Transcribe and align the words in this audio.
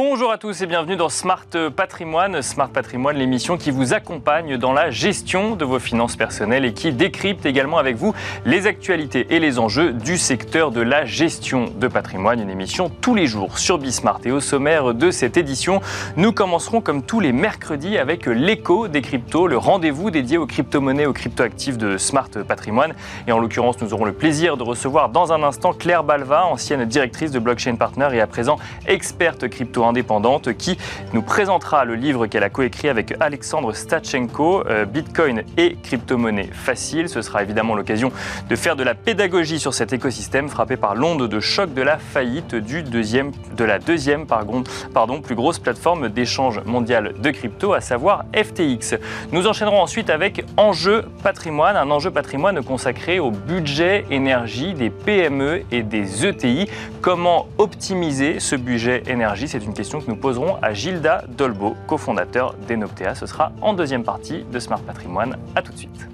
Bonjour 0.00 0.30
à 0.30 0.38
tous 0.38 0.62
et 0.62 0.66
bienvenue 0.66 0.94
dans 0.94 1.08
Smart 1.08 1.48
Patrimoine. 1.74 2.40
Smart 2.40 2.68
Patrimoine, 2.68 3.16
l'émission 3.16 3.56
qui 3.56 3.72
vous 3.72 3.94
accompagne 3.94 4.56
dans 4.56 4.72
la 4.72 4.90
gestion 4.90 5.56
de 5.56 5.64
vos 5.64 5.80
finances 5.80 6.14
personnelles 6.14 6.64
et 6.64 6.72
qui 6.72 6.92
décrypte 6.92 7.44
également 7.46 7.78
avec 7.78 7.96
vous 7.96 8.14
les 8.44 8.68
actualités 8.68 9.26
et 9.30 9.40
les 9.40 9.58
enjeux 9.58 9.92
du 9.92 10.16
secteur 10.16 10.70
de 10.70 10.82
la 10.82 11.04
gestion 11.04 11.64
de 11.64 11.88
patrimoine. 11.88 12.38
Une 12.38 12.48
émission 12.48 12.92
tous 13.00 13.16
les 13.16 13.26
jours 13.26 13.58
sur 13.58 13.78
Bismart. 13.78 14.20
Et 14.24 14.30
au 14.30 14.38
sommaire 14.38 14.94
de 14.94 15.10
cette 15.10 15.36
édition, 15.36 15.80
nous 16.16 16.30
commencerons 16.30 16.80
comme 16.80 17.02
tous 17.02 17.18
les 17.18 17.32
mercredis 17.32 17.98
avec 17.98 18.26
l'écho 18.26 18.86
des 18.86 19.02
cryptos, 19.02 19.48
le 19.48 19.58
rendez-vous 19.58 20.12
dédié 20.12 20.38
aux 20.38 20.46
crypto-monnaies, 20.46 21.06
aux 21.06 21.12
crypto-actifs 21.12 21.76
de 21.76 21.98
Smart 21.98 22.30
Patrimoine. 22.46 22.94
Et 23.26 23.32
en 23.32 23.40
l'occurrence, 23.40 23.80
nous 23.80 23.92
aurons 23.92 24.04
le 24.04 24.12
plaisir 24.12 24.56
de 24.56 24.62
recevoir 24.62 25.08
dans 25.08 25.32
un 25.32 25.42
instant 25.42 25.72
Claire 25.72 26.04
Balva, 26.04 26.44
ancienne 26.44 26.84
directrice 26.84 27.32
de 27.32 27.40
Blockchain 27.40 27.74
Partner 27.74 28.10
et 28.12 28.20
à 28.20 28.28
présent 28.28 28.60
experte 28.86 29.48
crypto 29.48 29.87
indépendante 29.88 30.56
qui 30.56 30.78
nous 31.12 31.22
présentera 31.22 31.84
le 31.84 31.94
livre 31.94 32.26
qu'elle 32.26 32.44
a 32.44 32.50
coécrit 32.50 32.88
avec 32.88 33.14
Alexandre 33.20 33.72
Stachenko, 33.72 34.66
euh, 34.66 34.84
Bitcoin 34.84 35.42
et 35.56 35.76
crypto-monnaie 35.82 36.50
facile. 36.52 37.08
Ce 37.08 37.22
sera 37.22 37.42
évidemment 37.42 37.74
l'occasion 37.74 38.12
de 38.48 38.56
faire 38.56 38.76
de 38.76 38.82
la 38.82 38.94
pédagogie 38.94 39.58
sur 39.58 39.74
cet 39.74 39.92
écosystème 39.92 40.48
frappé 40.48 40.76
par 40.76 40.94
l'onde 40.94 41.28
de 41.28 41.40
choc 41.40 41.74
de 41.74 41.82
la 41.82 41.98
faillite 41.98 42.54
du 42.54 42.82
deuxième, 42.82 43.32
de 43.56 43.64
la 43.64 43.78
deuxième 43.78 44.26
pardon, 44.26 44.64
pardon, 44.94 45.20
plus 45.20 45.34
grosse 45.34 45.58
plateforme 45.58 46.08
d'échange 46.08 46.60
mondial 46.64 47.14
de 47.20 47.30
crypto, 47.30 47.72
à 47.72 47.80
savoir 47.80 48.24
FTX. 48.34 48.96
Nous 49.32 49.46
enchaînerons 49.46 49.80
ensuite 49.80 50.10
avec 50.10 50.44
Enjeu 50.56 51.04
patrimoine, 51.22 51.76
un 51.76 51.90
enjeu 51.90 52.10
patrimoine 52.10 52.62
consacré 52.62 53.18
au 53.18 53.30
budget 53.30 54.04
énergie 54.10 54.74
des 54.74 54.90
PME 54.90 55.62
et 55.70 55.82
des 55.82 56.26
ETI. 56.26 56.68
Comment 57.00 57.46
optimiser 57.58 58.40
ce 58.40 58.56
budget 58.56 59.02
énergie? 59.06 59.48
C'est 59.48 59.64
une 59.64 59.74
que 59.78 60.10
nous 60.10 60.16
poserons 60.16 60.56
à 60.60 60.74
Gilda 60.74 61.24
Dolbo, 61.28 61.76
cofondateur 61.86 62.54
d'Enoptea. 62.66 63.14
Ce 63.14 63.26
sera 63.26 63.52
en 63.60 63.74
deuxième 63.74 64.02
partie 64.02 64.44
de 64.44 64.58
Smart 64.58 64.80
Patrimoine. 64.80 65.36
A 65.54 65.62
tout 65.62 65.72
de 65.72 65.78
suite. 65.78 66.08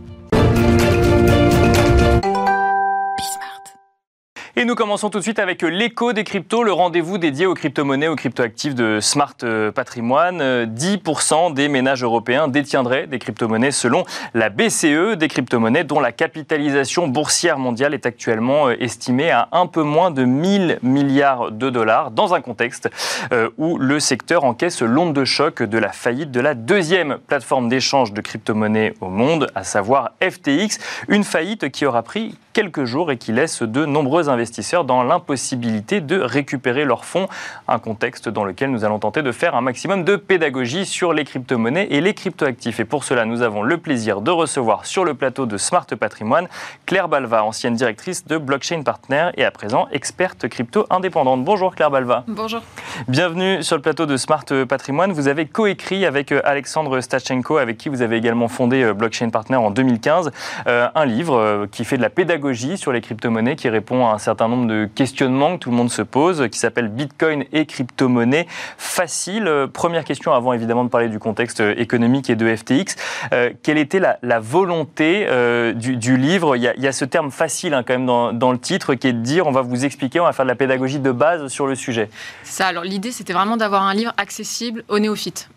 Et 4.65 4.67
nous 4.67 4.77
commençons 4.77 5.11
tout 5.11 5.19
de 5.19 5.23
suite 5.23 5.41
avec 5.41 5.61
l'écho 5.61 6.15
des 6.15 6.25
cryptos, 6.25 6.65
le 6.65 6.73
rendez-vous 6.73 7.19
dédié 7.19 7.45
aux 7.45 7.53
crypto-monnaies, 7.53 8.09
aux 8.09 8.17
crypto-actifs 8.17 8.75
de 8.75 8.99
Smart 8.99 9.35
euh, 9.43 9.71
Patrimoine. 9.71 10.65
10% 10.65 11.53
des 11.53 11.69
ménages 11.69 12.03
européens 12.03 12.49
détiendraient 12.49 13.07
des 13.07 13.19
crypto-monnaies 13.19 13.73
selon 13.73 14.05
la 14.33 14.49
BCE, 14.49 15.19
des 15.19 15.29
crypto-monnaies 15.29 15.85
dont 15.85 16.01
la 16.01 16.13
capitalisation 16.13 17.09
boursière 17.09 17.59
mondiale 17.59 17.93
est 17.93 18.07
actuellement 18.07 18.69
euh, 18.69 18.77
estimée 18.81 19.31
à 19.31 19.49
un 19.53 19.67
peu 19.67 19.83
moins 19.83 20.11
de 20.11 20.25
1000 20.25 20.79
milliards 20.83 21.53
de 21.53 21.69
dollars, 21.69 22.11
dans 22.11 22.33
un 22.33 22.41
contexte 22.41 22.89
euh, 23.35 23.51
où 23.59 23.77
le 23.77 24.01
secteur 24.01 24.45
encaisse 24.45 24.81
l'onde 24.81 25.13
de 25.13 25.27
choc 25.27 25.63
de 25.63 25.77
la 25.77 25.93
faillite 25.93 26.31
de 26.31 26.41
la 26.41 26.55
deuxième 26.55 27.19
plateforme 27.27 27.69
d'échange 27.69 28.15
de 28.15 28.23
crypto-monnaies 28.23 28.95
au 29.03 29.11
monde, 29.11 29.49
à 29.55 29.63
savoir 29.63 30.13
FTX, 30.23 30.79
une 31.09 31.23
faillite 31.23 31.69
qui 31.69 31.85
aura 31.85 32.03
pris 32.03 32.39
quelques 32.55 32.85
jours 32.85 33.11
et 33.11 33.19
qui 33.19 33.33
laisse 33.33 33.63
de 33.63 33.85
nombreux 33.85 34.31
investisseurs 34.31 34.54
dans 34.85 35.03
l'impossibilité 35.03 36.01
de 36.01 36.21
récupérer 36.21 36.85
leurs 36.85 37.05
fonds. 37.05 37.29
Un 37.69 37.79
contexte 37.79 38.29
dans 38.29 38.45
lequel 38.45 38.71
nous 38.71 38.85
allons 38.85 38.99
tenter 38.99 39.23
de 39.23 39.33
faire 39.33 39.55
un 39.55 39.61
maximum 39.61 40.05
de 40.05 40.17
pédagogie 40.17 40.87
sur 40.87 41.13
les 41.13 41.25
crypto-monnaies 41.25 41.89
et 41.91 42.01
les 42.01 42.15
crypto-actifs. 42.15 42.81
Et 42.81 42.85
pour 42.85 43.05
cela, 43.05 43.25
nous 43.25 43.43
avons 43.43 43.63
le 43.63 43.79
plaisir 43.79 44.21
de 44.21 44.31
recevoir 44.31 44.87
sur 44.87 45.05
le 45.05 45.15
plateau 45.15 45.47
de 45.47 45.57
Smart 45.57 45.87
Patrimoine 45.87 46.49
Claire 46.87 47.09
Balva, 47.09 47.45
ancienne 47.45 47.75
directrice 47.75 48.27
de 48.27 48.39
Blockchain 48.39 48.83
Partner 48.83 49.31
et 49.37 49.45
à 49.45 49.51
présent 49.51 49.89
experte 49.93 50.49
crypto 50.49 50.87
indépendante. 50.91 51.45
Bonjour 51.45 51.75
Claire 51.75 51.91
Balva. 51.91 52.25
Bonjour. 52.29 52.61
Bienvenue 53.09 53.63
sur 53.63 53.77
le 53.77 53.83
plateau 53.83 54.07
de 54.07 54.17
Smart 54.17 54.45
Patrimoine. 54.69 55.13
Vous 55.13 55.29
avez 55.29 55.47
coécrit 55.47 56.05
avec 56.05 56.33
euh, 56.33 56.41
Alexandre 56.45 57.01
Stachenko, 57.01 57.59
avec 57.59 57.79
qui 57.79 57.89
vous 57.89 58.03
avez 58.03 58.17
également 58.17 58.49
fondé 58.49 58.83
euh, 58.83 58.95
Blockchain 58.95 59.31
Partner 59.31 59.57
en 59.57 59.71
2015, 59.71 60.31
euh, 60.67 60.89
un 60.95 61.05
livre 61.05 61.67
qui 61.71 61.85
fait 61.85 61.97
de 61.97 62.03
la 62.03 62.11
pédagogie 62.11 62.79
sur 62.79 62.93
les 62.93 63.01
crypto-monnaies 63.01 63.57
qui 63.57 63.69
répond 63.69 64.07
à 64.07 64.15
un 64.15 64.19
certain 64.19 64.44
nombre 64.49 64.67
de 64.67 64.89
questionnements 64.95 65.55
que 65.55 65.61
tout 65.61 65.71
le 65.71 65.77
monde 65.77 65.91
se 65.91 66.03
pose, 66.03 66.49
qui 66.51 66.59
s'appelle 66.59 66.89
Bitcoin 66.89 67.45
et 67.53 67.67
crypto-monnaie 67.67 68.47
facile. 68.79 69.49
Euh, 69.49 69.67
première 69.67 70.05
question 70.05 70.33
avant 70.33 70.53
évidemment 70.53 70.85
de 70.85 70.89
parler 70.89 71.09
du 71.09 71.19
contexte 71.19 71.61
euh, 71.61 71.75
économique 71.77 72.31
et 72.31 72.37
de 72.37 72.55
FTX. 72.55 72.97
Euh, 73.33 73.51
quelle 73.63 73.79
était 73.79 74.01
la, 74.01 74.41
volonté 74.41 75.27
du, 75.75 76.17
livre? 76.17 76.57
Il 76.57 76.63
y, 76.63 76.87
a, 76.87 76.93
ce 76.93 77.05
terme 77.05 77.31
facile 77.31 77.75
hein, 77.75 77.83
quand 77.87 77.95
même 77.95 78.07
dans, 78.07 78.53
le 78.53 78.59
titre 78.59 78.95
qui 78.95 79.09
est 79.09 79.13
de 79.13 79.21
dire 79.21 79.47
on 79.47 79.53
va 79.53 79.63
vous 79.63 79.85
expliquer, 79.85 80.21
on 80.21 80.25
va 80.25 80.33
faire 80.33 80.45
de 80.45 80.51
la 80.51 80.55
pédagogie 80.55 80.99
de 80.99 81.11
base 81.11 81.49
sur 81.49 81.67
le 81.67 81.75
sujet. 81.75 82.09
Ça, 82.43 82.67
alors 82.67 82.85
l'idée 82.85 83.11
c'était 83.11 83.33
vraiment 83.33 83.57
d'avoir 83.57 83.83
un 83.83 83.95
livre 83.95 84.13
accessible 84.17 84.85
aux 84.89 84.99
néophytes. 84.99 85.49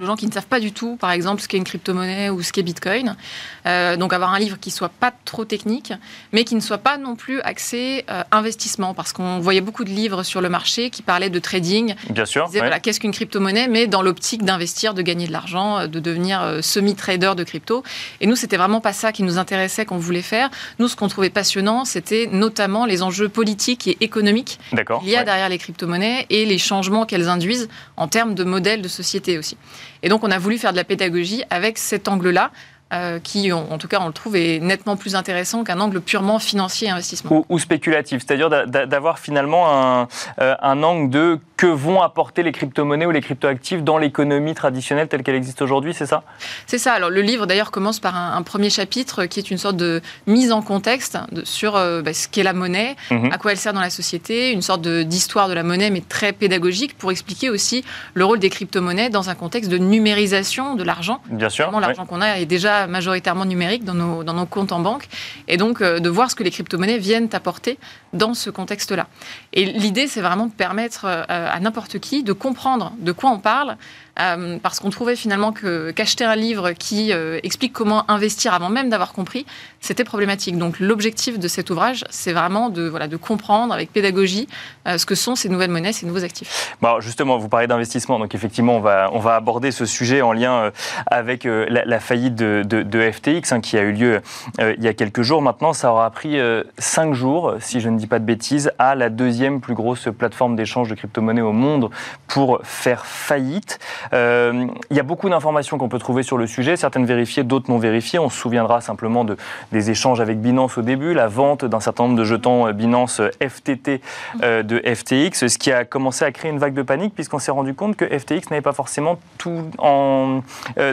Aux 0.00 0.04
gens 0.04 0.16
qui 0.16 0.26
ne 0.26 0.32
savent 0.32 0.46
pas 0.46 0.60
du 0.60 0.72
tout, 0.72 0.96
par 0.96 1.10
exemple, 1.10 1.42
ce 1.42 1.48
qu'est 1.48 1.58
une 1.58 1.64
crypto-monnaie 1.64 2.30
ou 2.30 2.42
ce 2.42 2.52
qu'est 2.52 2.62
Bitcoin. 2.62 3.16
donc 3.64 4.12
avoir 4.12 4.32
un 4.32 4.38
livre 4.38 4.58
qui 4.58 4.70
soit 4.70 4.88
pas 4.88 5.12
trop 5.24 5.44
technique, 5.44 5.92
mais 6.32 6.44
qui 6.44 6.54
ne 6.54 6.60
soit 6.60 6.78
pas 6.78 6.98
non 6.98 7.16
plus 7.16 7.40
axé 7.42 8.04
euh, 8.20 8.24
investissement, 8.30 8.94
parce 8.94 9.12
qu'on 9.12 9.38
voyait 9.38 9.60
beaucoup 9.60 9.84
de 9.84 9.90
livres 9.90 10.22
sur 10.22 10.40
le 10.40 10.48
marché 10.48 10.90
qui 10.90 11.02
parlaient 11.02 11.30
de 11.30 11.38
trading. 11.38 11.94
Bien 12.10 12.24
sûr. 12.24 12.46
Disaient, 12.46 12.60
voilà, 12.60 12.80
qu'est-ce 12.80 13.00
qu'une 13.00 13.12
crypto-monnaie, 13.12 13.68
mais 13.68 13.86
dans 13.86 14.02
l'optique 14.02 14.44
d'investir, 14.44 14.94
de 14.94 15.02
gagner 15.02 15.26
de 15.26 15.32
l'argent, 15.32 15.78
euh, 15.78 15.86
de 15.86 16.00
devenir 16.00 16.42
euh, 16.42 16.62
semi-trader 16.62 17.32
de 17.36 17.44
crypto. 17.44 17.82
Et 18.20 18.26
nous, 18.26 18.36
c'était 18.36 18.56
vraiment 18.56 18.80
pas 18.80 18.92
ça 18.92 19.12
qui 19.12 19.22
nous 19.22 19.38
intéressait, 19.38 19.84
qu'on 19.84 19.98
voulait 19.98 20.22
faire. 20.22 20.50
Nous, 20.78 20.88
ce 20.88 20.96
qu'on 20.96 21.08
trouvait 21.08 21.30
passionnant, 21.30 21.84
c'était 21.84 22.28
notamment 22.30 22.86
les 22.86 23.02
enjeux 23.02 23.28
politiques 23.28 23.88
et 23.88 23.96
économiques 24.00 24.58
qu'il 24.70 25.08
y 25.08 25.16
a 25.16 25.24
derrière 25.24 25.48
les 25.48 25.58
crypto-monnaies 25.58 26.26
et 26.30 26.44
les 26.46 26.58
changements 26.58 27.06
qu'elles 27.06 27.28
induisent 27.28 27.68
en 27.96 28.08
termes 28.08 28.34
de 28.34 28.44
modèles 28.44 28.82
de 28.82 28.88
société 28.88 29.38
aussi. 29.38 29.56
Et 30.02 30.08
donc, 30.08 30.24
on 30.24 30.30
a 30.30 30.38
voulu 30.38 30.58
faire 30.58 30.72
de 30.72 30.76
la 30.76 30.84
pédagogie 30.84 31.42
avec 31.50 31.78
cet 31.78 32.08
angle-là, 32.08 32.50
euh, 32.92 33.20
qui, 33.20 33.52
en, 33.52 33.78
tout 33.78 33.86
cas, 33.86 33.98
on 34.00 34.08
le 34.08 34.12
trouve, 34.12 34.34
est 34.34 34.58
nettement 34.58 34.96
plus 34.96 35.14
intéressant 35.14 35.62
qu'un 35.62 35.78
angle 35.78 36.00
purement 36.00 36.40
financier 36.40 36.88
et 36.88 36.90
investissement. 36.90 37.44
Ou, 37.48 37.58
spéculatif, 37.58 38.22
c'est-à-dire 38.26 38.50
d'avoir 38.66 39.20
finalement 39.20 39.68
un, 39.70 40.08
euh, 40.40 40.56
un, 40.60 40.82
angle 40.82 41.08
de 41.08 41.38
que 41.56 41.66
vont 41.66 42.00
apporter 42.00 42.42
les 42.42 42.52
crypto-monnaies 42.52 43.04
ou 43.04 43.10
les 43.10 43.20
crypto-actifs 43.20 43.82
dans 43.82 43.98
l'économie 43.98 44.54
traditionnelle 44.54 45.08
telle 45.08 45.22
qu'elle 45.22 45.34
existe 45.34 45.60
aujourd'hui, 45.60 45.92
c'est 45.92 46.06
ça? 46.06 46.22
C'est 46.66 46.78
ça. 46.78 46.94
Alors, 46.94 47.10
le 47.10 47.20
livre, 47.20 47.44
d'ailleurs, 47.44 47.70
commence 47.70 48.00
par 48.00 48.16
un, 48.16 48.40
premier 48.42 48.70
chapitre 48.70 49.26
qui 49.26 49.38
est 49.38 49.50
une 49.50 49.58
sorte 49.58 49.76
de 49.76 50.00
mise 50.26 50.50
en 50.50 50.62
contexte 50.62 51.18
sur 51.44 51.76
euh, 51.76 52.00
bah, 52.00 52.14
ce 52.14 52.28
qu'est 52.28 52.42
la 52.42 52.54
monnaie, 52.54 52.96
mhm. 53.10 53.30
à 53.30 53.36
quoi 53.36 53.52
elle 53.52 53.58
sert 53.58 53.74
dans 53.74 53.80
la 53.80 53.90
société, 53.90 54.52
une 54.52 54.62
sorte 54.62 54.80
d'histoire 54.88 55.48
de, 55.48 55.54
la 55.54 55.62
monnaie, 55.62 55.90
mais 55.90 56.00
très 56.00 56.32
pédagogique, 56.32 56.96
pour 56.96 57.10
expliquer 57.10 57.50
aussi 57.50 57.84
le 58.14 58.24
rôle 58.24 58.38
des 58.38 58.48
crypto-monnaies 58.48 59.10
dans 59.10 59.28
un 59.28 59.34
contexte 59.34 59.70
de 59.70 59.78
numérisation 59.78 60.76
de 60.76 60.82
l'argent. 60.82 61.20
Bien 61.30 61.50
sûr. 61.50 61.70
L'argent 61.78 62.06
qu'on 62.06 62.22
a 62.22 62.38
est 62.38 62.46
déjà 62.46 62.79
majoritairement 62.86 63.44
numérique 63.44 63.84
dans 63.84 63.94
nos, 63.94 64.24
dans 64.24 64.34
nos 64.34 64.46
comptes 64.46 64.72
en 64.72 64.80
banque, 64.80 65.08
et 65.48 65.56
donc 65.56 65.80
euh, 65.80 66.00
de 66.00 66.08
voir 66.08 66.30
ce 66.30 66.34
que 66.34 66.42
les 66.42 66.50
crypto-monnaies 66.50 66.98
viennent 66.98 67.28
apporter 67.32 67.78
dans 68.12 68.34
ce 68.34 68.50
contexte-là. 68.50 69.06
Et 69.52 69.64
l'idée, 69.64 70.06
c'est 70.06 70.20
vraiment 70.20 70.46
de 70.46 70.52
permettre 70.52 71.04
euh, 71.04 71.24
à 71.28 71.58
n'importe 71.60 71.98
qui 71.98 72.22
de 72.22 72.32
comprendre 72.32 72.92
de 72.98 73.12
quoi 73.12 73.30
on 73.30 73.38
parle, 73.38 73.76
euh, 74.18 74.58
parce 74.62 74.80
qu'on 74.80 74.90
trouvait 74.90 75.16
finalement 75.16 75.52
qu'acheter 75.52 76.24
un 76.24 76.36
livre 76.36 76.72
qui 76.72 77.12
euh, 77.12 77.38
explique 77.42 77.72
comment 77.72 78.10
investir 78.10 78.54
avant 78.54 78.68
même 78.68 78.90
d'avoir 78.90 79.12
compris, 79.12 79.46
c'était 79.80 80.04
problématique. 80.04 80.58
Donc 80.58 80.80
l'objectif 80.80 81.38
de 81.38 81.48
cet 81.48 81.70
ouvrage, 81.70 82.04
c'est 82.10 82.32
vraiment 82.32 82.68
de, 82.68 82.88
voilà, 82.88 83.08
de 83.08 83.16
comprendre 83.16 83.72
avec 83.72 83.92
pédagogie 83.92 84.48
euh, 84.86 84.98
ce 84.98 85.06
que 85.06 85.14
sont 85.14 85.36
ces 85.36 85.48
nouvelles 85.48 85.70
monnaies, 85.70 85.92
ces 85.92 86.06
nouveaux 86.06 86.24
actifs. 86.24 86.76
Justement, 87.00 87.38
vous 87.38 87.48
parlez 87.48 87.66
d'investissement, 87.66 88.18
donc 88.18 88.34
effectivement, 88.34 88.76
on 88.76 88.80
va, 88.80 89.10
on 89.12 89.18
va 89.18 89.36
aborder 89.36 89.70
ce 89.70 89.86
sujet 89.86 90.22
en 90.22 90.32
lien 90.32 90.72
avec 91.06 91.44
la, 91.44 92.00
faillite 92.00 92.34
de, 92.34 92.62
de, 92.62 93.10
FTX 93.10 93.52
hein, 93.52 93.60
qui 93.60 93.78
a 93.78 93.82
eu 93.82 93.92
lieu 93.92 94.20
il 94.58 94.82
y 94.82 94.88
a 94.88 94.94
quelques 94.94 95.22
jours. 95.22 95.40
Maintenant, 95.40 95.72
ça 95.72 95.92
aura 95.92 96.10
pris 96.10 96.38
cinq 96.78 97.14
jours, 97.14 97.54
si 97.60 97.80
je 97.80 97.88
ne 97.88 97.98
dis 97.98 98.06
pas 98.06 98.18
de 98.18 98.24
bêtises, 98.24 98.72
à 98.78 98.94
la 98.94 99.08
deuxième 99.08 99.60
plus 99.60 99.74
grosse 99.74 100.08
plateforme 100.16 100.56
d'échange 100.56 100.88
de 100.88 100.94
crypto-monnaies 100.94 101.40
au 101.40 101.52
monde 101.52 101.90
pour 102.26 102.60
faire 102.64 103.06
faillite. 103.06 103.78
Euh, 104.12 104.66
il 104.90 104.96
y 104.96 105.00
a 105.00 105.02
beaucoup 105.02 105.28
d'informations 105.28 105.78
qu'on 105.78 105.88
peut 105.88 105.98
trouver 105.98 106.22
sur 106.22 106.38
le 106.38 106.46
sujet, 106.46 106.76
certaines 106.76 107.06
vérifiées, 107.06 107.44
d'autres 107.44 107.70
non 107.70 107.78
vérifiées. 107.78 108.18
On 108.18 108.30
se 108.30 108.38
souviendra 108.38 108.80
simplement 108.80 109.24
de, 109.24 109.36
des 109.72 109.90
échanges 109.90 110.20
avec 110.20 110.40
Binance 110.40 110.78
au 110.78 110.82
début, 110.82 111.14
la 111.14 111.28
vente 111.28 111.64
d'un 111.64 111.80
certain 111.80 112.04
nombre 112.04 112.16
de 112.16 112.24
jetons 112.24 112.66
euh, 112.66 112.72
Binance 112.72 113.20
euh, 113.20 113.30
FTT 113.40 114.00
de 114.40 114.82
FTX, 114.94 115.46
ce 115.48 115.58
qui 115.58 115.72
a 115.72 115.84
commencé 115.84 116.24
à 116.24 116.32
créer 116.32 116.50
une 116.50 116.58
vague 116.58 116.74
de 116.74 116.82
panique 116.82 117.14
puisqu'on 117.14 117.38
s'est 117.38 117.50
rendu 117.50 117.74
compte 117.74 117.96
que 117.96 118.04
FTX 118.04 118.50
n'avait 118.50 118.62
pas 118.62 118.72
forcément 118.72 119.18
tout 119.38 119.70
en, 119.78 120.42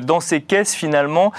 dans 0.02 0.20
ses 0.20 0.42
caisses 0.42 0.74
finalement 0.74 1.32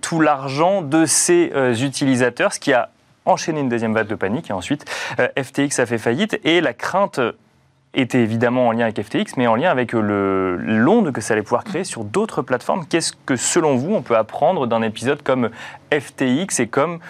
tout 0.00 0.20
l'argent 0.20 0.82
de 0.82 1.04
ses 1.06 1.50
utilisateurs, 1.82 2.52
ce 2.52 2.60
qui 2.60 2.72
a 2.72 2.90
enchaîné 3.24 3.60
une 3.60 3.68
deuxième 3.68 3.94
vague 3.94 4.08
de 4.08 4.14
panique 4.14 4.50
et 4.50 4.52
ensuite 4.52 4.84
FTX 5.18 5.80
a 5.80 5.86
fait 5.86 5.98
faillite 5.98 6.40
et 6.44 6.60
la 6.60 6.72
crainte 6.72 7.20
était 7.94 8.20
évidemment 8.20 8.68
en 8.68 8.72
lien 8.72 8.84
avec 8.84 9.02
FTX, 9.02 9.36
mais 9.36 9.46
en 9.46 9.54
lien 9.54 9.70
avec 9.70 9.92
l'onde 9.92 11.12
que 11.12 11.20
ça 11.20 11.34
allait 11.34 11.42
pouvoir 11.42 11.64
créer 11.64 11.84
sur 11.84 12.04
d'autres 12.04 12.42
plateformes. 12.42 12.86
Qu'est-ce 12.86 13.12
que, 13.26 13.36
selon 13.36 13.76
vous, 13.76 13.94
on 13.94 14.02
peut 14.02 14.16
apprendre 14.16 14.66
d'un 14.66 14.82
épisode 14.82 15.22
comme 15.22 15.50
FTX 15.92 16.60
et 16.60 16.68
comme 16.68 17.00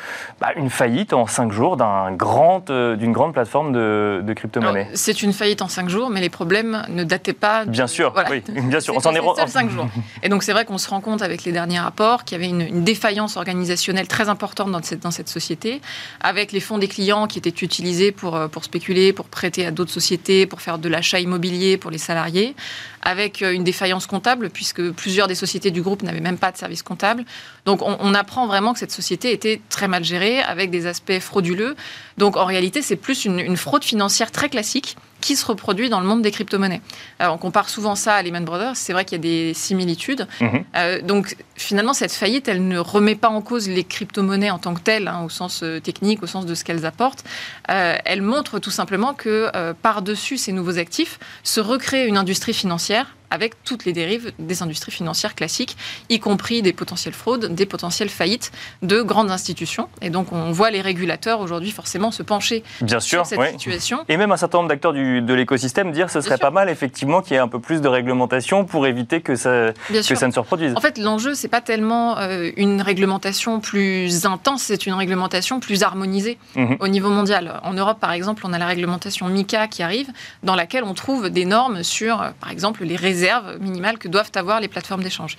bah, 0.40 0.48
une 0.56 0.70
faillite 0.70 1.12
en 1.12 1.26
cinq 1.26 1.52
jours 1.52 1.76
euh, 1.80 2.96
d'une 2.96 3.12
grande 3.12 3.32
plateforme 3.32 3.72
de, 3.72 4.22
de 4.24 4.32
crypto-monnaie? 4.32 4.88
C'est 4.94 5.22
une 5.22 5.32
faillite 5.32 5.62
en 5.62 5.68
cinq 5.68 5.88
jours, 5.88 6.10
mais 6.10 6.20
les 6.20 6.30
problèmes 6.30 6.84
ne 6.88 7.04
dataient 7.04 7.32
pas. 7.32 7.64
Bien 7.64 7.86
sûr, 7.86 8.12
oui, 8.30 8.42
bien 8.48 8.80
sûr. 8.80 8.96
On 8.96 9.00
s'en 9.00 9.14
est 9.14 9.20
rendu 9.20 9.40
5 9.46 9.70
jours. 9.70 9.86
Et 10.22 10.28
donc, 10.28 10.42
c'est 10.42 10.52
vrai 10.52 10.64
qu'on 10.64 10.78
se 10.78 10.88
rend 10.88 11.00
compte 11.00 11.22
avec 11.22 11.44
les 11.44 11.52
derniers 11.52 11.78
rapports 11.78 12.24
qu'il 12.24 12.40
y 12.40 12.44
avait 12.44 12.50
une, 12.50 12.82
défaillance 12.82 13.36
organisationnelle 13.36 14.08
très 14.08 14.28
importante 14.28 14.72
dans 14.72 14.82
cette, 14.82 15.00
dans 15.00 15.12
cette 15.12 15.28
société, 15.28 15.80
avec 16.20 16.50
les 16.50 16.60
fonds 16.60 16.78
des 16.78 16.88
clients 16.88 17.26
qui 17.28 17.38
étaient 17.38 17.50
utilisés 17.50 18.10
pour, 18.10 18.34
euh, 18.34 18.48
pour 18.48 18.64
spéculer, 18.64 19.12
pour 19.12 19.26
prêter 19.26 19.64
à 19.64 19.70
d'autres 19.70 19.92
sociétés, 19.92 20.46
pour 20.46 20.60
faire 20.60 20.71
de 20.78 20.88
l'achat 20.88 21.20
immobilier 21.20 21.76
pour 21.76 21.90
les 21.90 21.98
salariés, 21.98 22.54
avec 23.02 23.42
euh, 23.42 23.52
une 23.52 23.64
défaillance 23.64 24.06
comptable, 24.06 24.50
puisque 24.50 24.90
plusieurs 24.92 25.28
des 25.28 25.34
sociétés 25.34 25.70
du 25.70 25.82
groupe 25.82 26.02
n'avaient 26.02 26.20
même 26.20 26.38
pas 26.38 26.52
de 26.52 26.56
service 26.56 26.82
comptable. 26.82 27.24
Donc 27.64 27.80
on, 27.82 28.14
apprend 28.14 28.46
vraiment 28.46 28.72
que 28.72 28.78
cette 28.78 28.92
société 28.92 29.32
était 29.32 29.60
très 29.68 29.88
mal 29.88 30.04
gérée, 30.04 30.40
avec 30.40 30.70
des 30.70 30.86
aspects 30.86 31.18
frauduleux. 31.18 31.76
Donc 32.18 32.36
en 32.36 32.44
réalité, 32.44 32.82
c'est 32.82 32.96
plus 32.96 33.24
une 33.24 33.56
fraude 33.56 33.84
financière 33.84 34.30
très 34.30 34.48
classique 34.48 34.96
qui 35.22 35.36
se 35.36 35.46
reproduit 35.46 35.88
dans 35.88 36.00
le 36.00 36.06
monde 36.06 36.20
des 36.20 36.30
crypto-monnaies. 36.30 36.82
on 37.20 37.38
compare 37.38 37.70
souvent 37.70 37.94
ça 37.94 38.16
à 38.16 38.22
Lehman 38.22 38.44
Brothers, 38.44 38.76
c'est 38.76 38.92
vrai 38.92 39.06
qu'il 39.06 39.16
y 39.16 39.20
a 39.20 39.22
des 39.22 39.54
similitudes. 39.54 40.26
Mhm. 40.40 40.64
Euh, 40.76 41.00
donc 41.00 41.36
finalement, 41.56 41.94
cette 41.94 42.12
faillite, 42.12 42.48
elle 42.48 42.66
ne 42.66 42.78
remet 42.78 43.14
pas 43.14 43.28
en 43.28 43.40
cause 43.40 43.68
les 43.68 43.84
crypto-monnaies 43.84 44.50
en 44.50 44.58
tant 44.58 44.74
que 44.74 44.80
telles, 44.80 45.08
hein, 45.08 45.22
au 45.24 45.28
sens 45.28 45.62
euh, 45.62 45.80
technique, 45.80 46.22
au 46.22 46.26
sens 46.26 46.44
de 46.44 46.54
ce 46.54 46.64
qu'elles 46.64 46.84
apportent. 46.84 47.24
Euh, 47.70 47.96
elle 48.04 48.20
montre 48.20 48.58
tout 48.58 48.70
simplement 48.70 49.14
que 49.14 49.50
par-dessus 49.82 50.36
ces 50.36 50.52
nouveaux 50.52 50.78
actifs 50.78 51.18
se 51.44 51.60
recrée 51.60 52.06
une 52.06 52.16
industrie 52.16 52.52
financière 52.52 53.14
avec 53.32 53.64
toutes 53.64 53.86
les 53.86 53.94
dérives 53.94 54.32
des 54.38 54.62
industries 54.62 54.92
financières 54.92 55.34
classiques, 55.34 55.76
y 56.10 56.20
compris 56.20 56.60
des 56.60 56.74
potentielles 56.74 57.14
fraudes, 57.14 57.54
des 57.54 57.64
potentielles 57.64 58.10
faillites 58.10 58.52
de 58.82 59.00
grandes 59.00 59.30
institutions. 59.30 59.88
Et 60.02 60.10
donc 60.10 60.32
on 60.32 60.52
voit 60.52 60.70
les 60.70 60.82
régulateurs 60.82 61.40
aujourd'hui 61.40 61.70
forcément 61.70 62.10
se 62.10 62.22
pencher 62.22 62.62
Bien 62.82 63.00
sur 63.00 63.24
cette 63.24 63.40
situation. 63.52 64.04
Et 64.08 64.18
même 64.18 64.32
un 64.32 64.36
certain 64.36 64.58
nombre 64.58 64.68
d'acteurs 64.68 64.92
de 64.92 65.34
l'écosystème 65.34 65.92
dire 65.92 66.06
que 66.06 66.12
ce 66.12 66.20
serait 66.20 66.36
pas 66.36 66.50
mal 66.50 66.68
effectivement 66.68 67.22
qu'il 67.22 67.32
y 67.32 67.36
ait 67.36 67.40
un 67.40 67.48
peu 67.48 67.58
plus 67.58 67.80
de 67.80 67.88
réglementation 67.88 68.66
pour 68.66 68.86
éviter 68.86 69.22
que 69.22 69.34
ça, 69.34 69.72
que 69.88 70.14
ça 70.14 70.26
ne 70.26 70.32
se 70.32 70.38
reproduise. 70.38 70.74
En 70.76 70.80
fait, 70.80 70.98
l'enjeu, 70.98 71.34
c'est 71.34 71.48
pas 71.48 71.62
tellement 71.62 72.18
euh, 72.18 72.50
une 72.56 72.82
réglementation 72.82 73.60
plus 73.60 74.26
intense, 74.26 74.62
c'est 74.62 74.84
une 74.86 74.92
réglementation 74.92 75.58
plus 75.58 75.82
harmonisée 75.82 76.36
mhm. 76.54 76.76
au 76.80 76.88
niveau 76.88 77.08
mondial. 77.08 77.60
En 77.62 77.72
Europe, 77.72 77.98
par 77.98 78.12
exemple, 78.12 78.42
on 78.46 78.52
a 78.52 78.58
la 78.58 78.66
réglementation 78.66 79.26
MICA 79.28 79.68
qui 79.68 79.82
arrive, 79.82 80.08
dans 80.42 80.54
laquelle 80.54 80.84
on 80.84 80.92
trouve 80.92 81.30
des 81.30 81.46
normes 81.46 81.82
sur, 81.82 82.20
euh, 82.20 82.30
par 82.38 82.50
exemple, 82.50 82.84
les 82.84 82.96
réserves 82.96 83.21
minimale 83.60 83.98
que 83.98 84.08
doivent 84.08 84.30
avoir 84.34 84.60
les 84.60 84.68
plateformes 84.68 85.02
d'échange. 85.02 85.36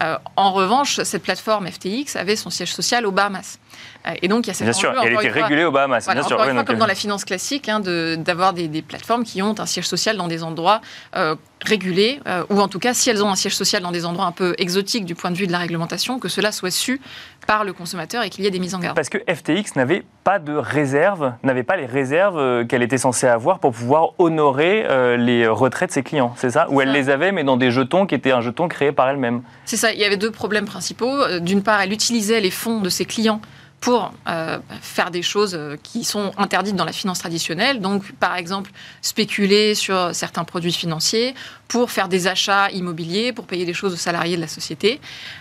Euh, 0.00 0.16
en 0.36 0.52
revanche, 0.52 1.00
cette 1.02 1.22
plateforme 1.22 1.68
FTX 1.68 2.16
avait 2.16 2.36
son 2.36 2.50
siège 2.50 2.72
social 2.72 3.06
aux 3.06 3.12
Bahamas. 3.12 3.58
Euh, 4.06 4.14
et 4.22 4.28
donc, 4.28 4.46
il 4.46 4.48
y 4.48 4.50
a 4.50 4.54
cette 4.54 4.66
Bien 4.66 4.72
sûr, 4.72 4.94
elle 5.02 5.12
était 5.14 5.28
régulée 5.28 5.64
aux 5.64 5.70
Bahamas. 5.70 6.08
bien 6.10 6.22
sûr, 6.22 6.38
comme 6.66 6.78
dans 6.78 6.86
la 6.86 6.94
finance 6.94 7.24
classique, 7.24 7.68
hein, 7.68 7.80
d'avoir 7.80 8.52
des, 8.52 8.82
plateformes 8.82 9.24
qui 9.24 9.42
ont 9.42 9.54
un 9.58 9.66
siège 9.66 9.86
social 9.86 10.16
dans 10.16 10.28
des 10.28 10.42
endroits 10.42 10.80
euh, 11.16 11.36
régulés, 11.60 12.20
ou 12.50 12.60
en 12.60 12.68
tout 12.68 12.78
cas, 12.78 12.94
si 12.94 13.10
elles 13.10 13.22
ont 13.22 13.30
un 13.30 13.36
siège 13.36 13.54
social 13.54 13.82
dans 13.82 13.92
des 13.92 14.04
endroits 14.04 14.26
un 14.26 14.32
peu 14.32 14.54
exotiques 14.58 15.04
du 15.04 15.14
point 15.14 15.30
de 15.30 15.36
vue 15.36 15.46
de 15.46 15.52
la 15.52 15.58
réglementation, 15.58 16.18
que 16.18 16.28
cela 16.28 16.50
soit 16.50 16.70
su 16.70 17.00
par 17.46 17.64
le 17.64 17.72
consommateur 17.72 18.22
et 18.22 18.30
qu'il 18.30 18.44
y 18.44 18.46
ait 18.46 18.50
des 18.50 18.58
mises 18.58 18.74
en 18.74 18.80
garde. 18.80 18.96
Parce 18.96 19.08
que 19.08 19.18
FTX 19.18 19.76
n'avait 19.76 20.04
pas 20.24 20.38
de 20.38 20.54
réserve, 20.54 21.32
n'avait 21.42 21.62
pas 21.62 21.76
les 21.76 21.86
réserves 21.86 22.66
qu'elle 22.66 22.82
était 22.82 22.98
censée 22.98 23.26
avoir 23.26 23.58
pour 23.58 23.72
pouvoir 23.72 24.10
honorer 24.18 25.16
les 25.18 25.46
retraits 25.46 25.90
de 25.90 25.94
ses 25.94 26.02
clients, 26.02 26.34
c'est 26.36 26.50
ça? 26.50 26.66
Ou 26.70 26.80
elle 26.80 26.90
les 26.90 27.10
avait, 27.10 27.30
mais 27.30 27.44
dans 27.44 27.56
des 27.56 27.70
jetons 27.70 28.06
qui 28.06 28.14
étaient 28.14 28.32
un 28.32 28.40
jeton 28.40 28.66
créé 28.66 28.90
par 28.90 29.08
elle-même 29.08 29.42
C'est 29.64 29.76
ça, 29.82 29.92
il 29.92 29.98
y 29.98 30.04
avait 30.04 30.16
deux 30.16 30.30
problèmes 30.30 30.66
principaux. 30.66 31.38
D'une 31.40 31.62
part, 31.62 31.80
elle 31.80 31.92
utilisait 31.92 32.40
les 32.40 32.50
fonds 32.50 32.80
de 32.80 32.88
ses 32.88 33.04
clients 33.04 33.40
pour 33.82 34.14
euh, 34.28 34.58
faire 34.80 35.10
des 35.10 35.22
choses 35.22 35.56
euh, 35.58 35.76
qui 35.82 36.04
sont 36.04 36.30
interdites 36.38 36.76
dans 36.76 36.84
la 36.84 36.92
finance 36.92 37.18
traditionnelle. 37.18 37.80
Donc, 37.80 38.12
par 38.12 38.36
exemple, 38.36 38.70
spéculer 39.02 39.74
sur 39.74 40.14
certains 40.14 40.44
produits 40.44 40.72
financiers 40.72 41.34
pour 41.66 41.90
faire 41.90 42.06
des 42.06 42.28
achats 42.28 42.70
immobiliers, 42.70 43.32
pour 43.32 43.44
payer 43.44 43.64
des 43.64 43.74
choses 43.74 43.92
aux 43.92 43.96
salariés 43.96 44.36
de 44.36 44.40
la 44.40 44.46
société. 44.46 45.00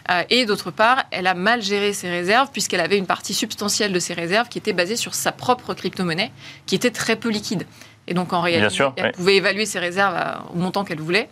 Euh, 0.10 0.24
et 0.32 0.46
d'autre 0.46 0.72
part, 0.72 1.04
elle 1.12 1.28
a 1.28 1.36
mal 1.36 1.62
géré 1.62 1.94
ses 1.94 2.10
réserves 2.10 2.50
puisqu'elle 2.52 2.82
avait 2.82 2.98
une 2.98 3.06
partie 3.06 3.36
substantielle 3.36 3.94
de 3.94 4.00
ses 4.00 4.16
réserves 4.16 4.50
qui 4.50 4.58
était 4.58 4.74
basée 4.74 4.96
sur 4.96 5.14
sa 5.14 5.32
propre 5.32 5.76
crypto-monnaie, 5.76 6.32
qui 6.66 6.74
était 6.74 6.90
très 6.90 7.18
peu 7.18 7.30
liquide. 7.30 7.68
Et 8.08 8.16
donc, 8.16 8.34
en 8.34 8.42
réalité, 8.42 8.84
elle 8.98 9.12
pouvait 9.12 9.36
évaluer 9.36 9.68
ses 9.68 9.78
réserves 9.78 10.18
au 10.52 10.58
montant 10.58 10.84
qu'elle 10.84 11.00
voulait. 11.00 11.30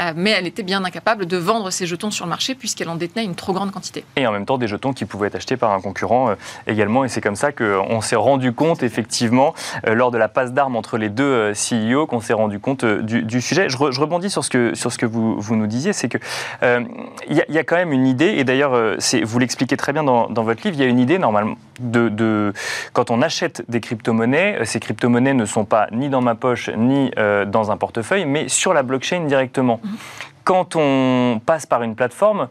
Euh, 0.00 0.12
mais 0.16 0.30
elle 0.30 0.46
était 0.46 0.62
bien 0.62 0.82
incapable 0.84 1.26
de 1.26 1.36
vendre 1.36 1.70
ses 1.70 1.84
jetons 1.84 2.10
sur 2.10 2.24
le 2.24 2.30
marché 2.30 2.54
puisqu'elle 2.54 2.88
en 2.88 2.94
détenait 2.94 3.24
une 3.24 3.34
trop 3.34 3.52
grande 3.52 3.72
quantité. 3.72 4.04
Et 4.16 4.26
en 4.26 4.32
même 4.32 4.46
temps, 4.46 4.56
des 4.56 4.66
jetons 4.66 4.94
qui 4.94 5.04
pouvaient 5.04 5.26
être 5.26 5.34
achetés 5.34 5.58
par 5.58 5.72
un 5.72 5.80
concurrent 5.82 6.30
euh, 6.30 6.34
également. 6.66 7.04
Et 7.04 7.08
c'est 7.08 7.20
comme 7.20 7.36
ça 7.36 7.52
qu'on 7.52 8.00
s'est 8.00 8.16
rendu 8.16 8.52
compte, 8.52 8.82
effectivement, 8.82 9.54
euh, 9.86 9.94
lors 9.94 10.10
de 10.10 10.16
la 10.16 10.28
passe 10.28 10.52
d'armes 10.52 10.76
entre 10.76 10.96
les 10.96 11.10
deux 11.10 11.52
CEO, 11.52 12.06
qu'on 12.06 12.20
s'est 12.20 12.32
rendu 12.32 12.58
compte 12.58 12.84
du, 12.84 13.40
sujet. 13.42 13.68
Je, 13.68 13.76
rebondis 13.76 14.30
sur 14.30 14.44
ce 14.44 14.50
que, 14.50 15.06
vous, 15.06 15.56
nous 15.56 15.66
disiez, 15.66 15.92
c'est 15.92 16.08
qu'il 16.08 16.20
il 17.28 17.44
y, 17.48 17.58
a 17.58 17.64
quand 17.64 17.76
même 17.76 17.92
une 17.92 18.06
idée, 18.06 18.34
et 18.38 18.44
d'ailleurs, 18.44 18.96
vous 19.22 19.38
l'expliquez 19.38 19.76
très 19.76 19.92
bien 19.92 20.04
dans, 20.04 20.28
votre 20.28 20.62
livre, 20.64 20.76
il 20.76 20.82
y 20.82 20.86
a 20.86 20.88
une 20.88 20.98
idée, 20.98 21.18
normalement, 21.18 21.56
de 21.80 22.52
quand 22.92 23.10
on 23.10 23.22
achète 23.22 23.64
des 23.68 23.80
crypto-monnaies, 23.80 24.64
ces 24.64 24.80
crypto-monnaies 24.80 25.34
ne 25.34 25.44
sont 25.44 25.64
pas 25.64 25.88
ni 25.92 26.08
dans 26.08 26.20
ma 26.20 26.34
poche, 26.34 26.70
ni 26.76 27.10
dans 27.46 27.70
un 27.70 27.76
portefeuille, 27.76 28.24
mais 28.24 28.48
sur 28.48 28.72
la 28.74 28.82
blockchain 28.82 29.24
directement. 29.26 29.80
Quand 30.44 30.76
on 30.76 31.40
passe 31.44 31.66
par 31.66 31.82
une 31.82 31.94
plateforme, 31.94 32.48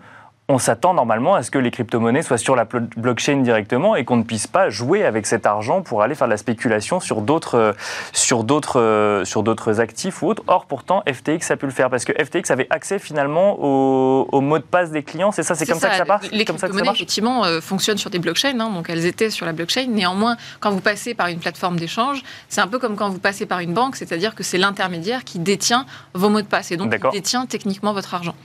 on 0.51 0.59
s'attend 0.59 0.93
normalement 0.93 1.35
à 1.35 1.43
ce 1.43 1.51
que 1.51 1.57
les 1.57 1.71
crypto-monnaies 1.71 2.23
soient 2.23 2.37
sur 2.37 2.55
la 2.55 2.65
blockchain 2.65 3.37
directement 3.37 3.95
et 3.95 4.03
qu'on 4.03 4.17
ne 4.17 4.23
puisse 4.23 4.47
pas 4.47 4.69
jouer 4.69 5.05
avec 5.05 5.25
cet 5.25 5.45
argent 5.45 5.81
pour 5.81 6.01
aller 6.01 6.13
faire 6.13 6.27
de 6.27 6.31
la 6.31 6.37
spéculation 6.37 6.99
sur 6.99 7.21
d'autres 7.21 7.73
sur 8.11 8.43
d'autres 8.43 9.23
sur 9.25 9.43
d'autres 9.43 9.79
actifs 9.79 10.21
ou 10.21 10.27
autres. 10.27 10.43
Or 10.47 10.65
pourtant 10.65 11.03
FTX 11.07 11.51
a 11.51 11.57
pu 11.57 11.67
le 11.67 11.71
faire 11.71 11.89
parce 11.89 12.03
que 12.03 12.11
FTX 12.11 12.51
avait 12.51 12.67
accès 12.69 12.99
finalement 12.99 13.57
au, 13.59 14.27
au 14.29 14.41
mot 14.41 14.57
de 14.57 14.63
passe 14.63 14.91
des 14.91 15.03
clients. 15.03 15.31
C'est 15.31 15.43
ça, 15.43 15.55
c'est 15.55 15.65
comme 15.65 15.79
ça. 15.79 15.89
que 15.89 15.95
ça 15.95 16.05
marche. 16.05 16.29
Les 16.31 16.43
crypto-monnaies 16.43 16.91
effectivement 16.91 17.45
euh, 17.45 17.61
fonctionnent 17.61 17.97
sur 17.97 18.09
des 18.09 18.19
blockchains, 18.19 18.59
hein, 18.59 18.69
donc 18.69 18.89
elles 18.89 19.05
étaient 19.05 19.29
sur 19.29 19.45
la 19.45 19.53
blockchain. 19.53 19.87
Néanmoins, 19.87 20.35
quand 20.59 20.71
vous 20.71 20.81
passez 20.81 21.13
par 21.13 21.27
une 21.27 21.39
plateforme 21.39 21.79
d'échange, 21.79 22.23
c'est 22.49 22.61
un 22.61 22.67
peu 22.67 22.79
comme 22.79 22.95
quand 22.95 23.09
vous 23.09 23.19
passez 23.19 23.45
par 23.45 23.59
une 23.59 23.73
banque, 23.73 23.95
c'est-à-dire 23.95 24.35
que 24.35 24.43
c'est 24.43 24.57
l'intermédiaire 24.57 25.23
qui 25.23 25.39
détient 25.39 25.85
vos 26.13 26.29
mots 26.29 26.41
de 26.41 26.47
passe 26.47 26.71
et 26.71 26.77
donc 26.77 26.93
qui 26.93 27.09
détient 27.11 27.45
techniquement 27.45 27.93
votre 27.93 28.13
argent. 28.13 28.35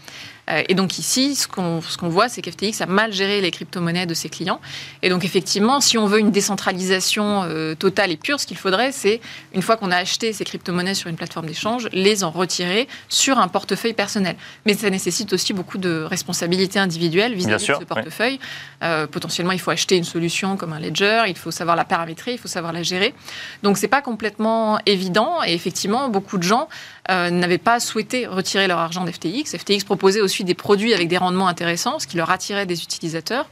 Euh, 0.50 0.62
et 0.68 0.74
donc 0.74 0.98
ici, 0.98 1.34
ce 1.34 1.46
qu'on 1.48 2.08
voit, 2.08 2.28
c'est 2.28 2.42
qu'FTX 2.42 2.80
a 2.80 2.86
mal 2.86 3.12
géré 3.12 3.40
les 3.40 3.50
crypto-monnaies 3.50 4.06
de 4.06 4.14
ses 4.14 4.28
clients. 4.28 4.60
Et 5.02 5.08
donc 5.08 5.24
effectivement, 5.24 5.80
si 5.80 5.98
on 5.98 6.06
veut 6.06 6.20
une 6.20 6.30
décentralisation 6.30 7.42
euh, 7.44 7.74
totale 7.74 8.12
et 8.12 8.16
pure, 8.16 8.38
ce 8.40 8.46
qu'il 8.46 8.56
faudrait, 8.56 8.92
c'est, 8.92 9.20
une 9.52 9.62
fois 9.62 9.76
qu'on 9.76 9.90
a 9.90 9.96
acheté 9.96 10.32
ces 10.32 10.44
crypto-monnaies 10.44 10.94
sur 10.94 11.08
une 11.08 11.16
plateforme 11.16 11.46
d'échange, 11.46 11.88
les 11.92 12.24
en 12.24 12.30
retirer 12.30 12.88
sur 13.08 13.38
un 13.38 13.48
portefeuille 13.48 13.94
personnel. 13.94 14.36
Mais 14.66 14.74
ça 14.74 14.90
nécessite 14.90 15.32
aussi 15.32 15.52
beaucoup 15.52 15.78
de 15.78 16.02
responsabilités 16.08 16.78
individuelles 16.78 17.34
vis-à-vis 17.34 17.66
de 17.66 17.74
ce 17.74 17.84
portefeuille. 17.84 18.38
Euh, 18.82 19.06
potentiellement, 19.06 19.52
il 19.52 19.60
faut 19.60 19.70
acheter 19.70 19.96
une 19.96 20.04
solution 20.04 20.56
comme 20.56 20.72
un 20.72 20.80
ledger, 20.80 21.24
il 21.26 21.36
faut 21.36 21.50
savoir 21.50 21.76
la 21.76 21.84
paramétrer, 21.84 22.32
il 22.32 22.38
faut 22.38 22.48
savoir 22.48 22.72
la 22.72 22.82
gérer. 22.82 23.14
Donc 23.62 23.78
c'est 23.78 23.88
pas 23.88 24.02
complètement 24.02 24.78
évident. 24.86 25.42
Et 25.44 25.54
effectivement, 25.54 26.08
beaucoup 26.08 26.38
de 26.38 26.42
gens 26.42 26.68
n'avaient 27.08 27.58
pas 27.58 27.78
souhaité 27.78 28.26
retirer 28.26 28.66
leur 28.66 28.78
argent 28.78 29.04
d'FTX. 29.04 29.56
FTX 29.56 29.84
proposait 29.84 30.20
aussi 30.20 30.35
des 30.44 30.54
produits 30.54 30.94
avec 30.94 31.08
des 31.08 31.18
rendements 31.18 31.48
intéressants, 31.48 31.98
ce 31.98 32.06
qui 32.06 32.16
leur 32.16 32.30
attirait 32.30 32.66
des 32.66 32.82
utilisateurs. 32.82 33.48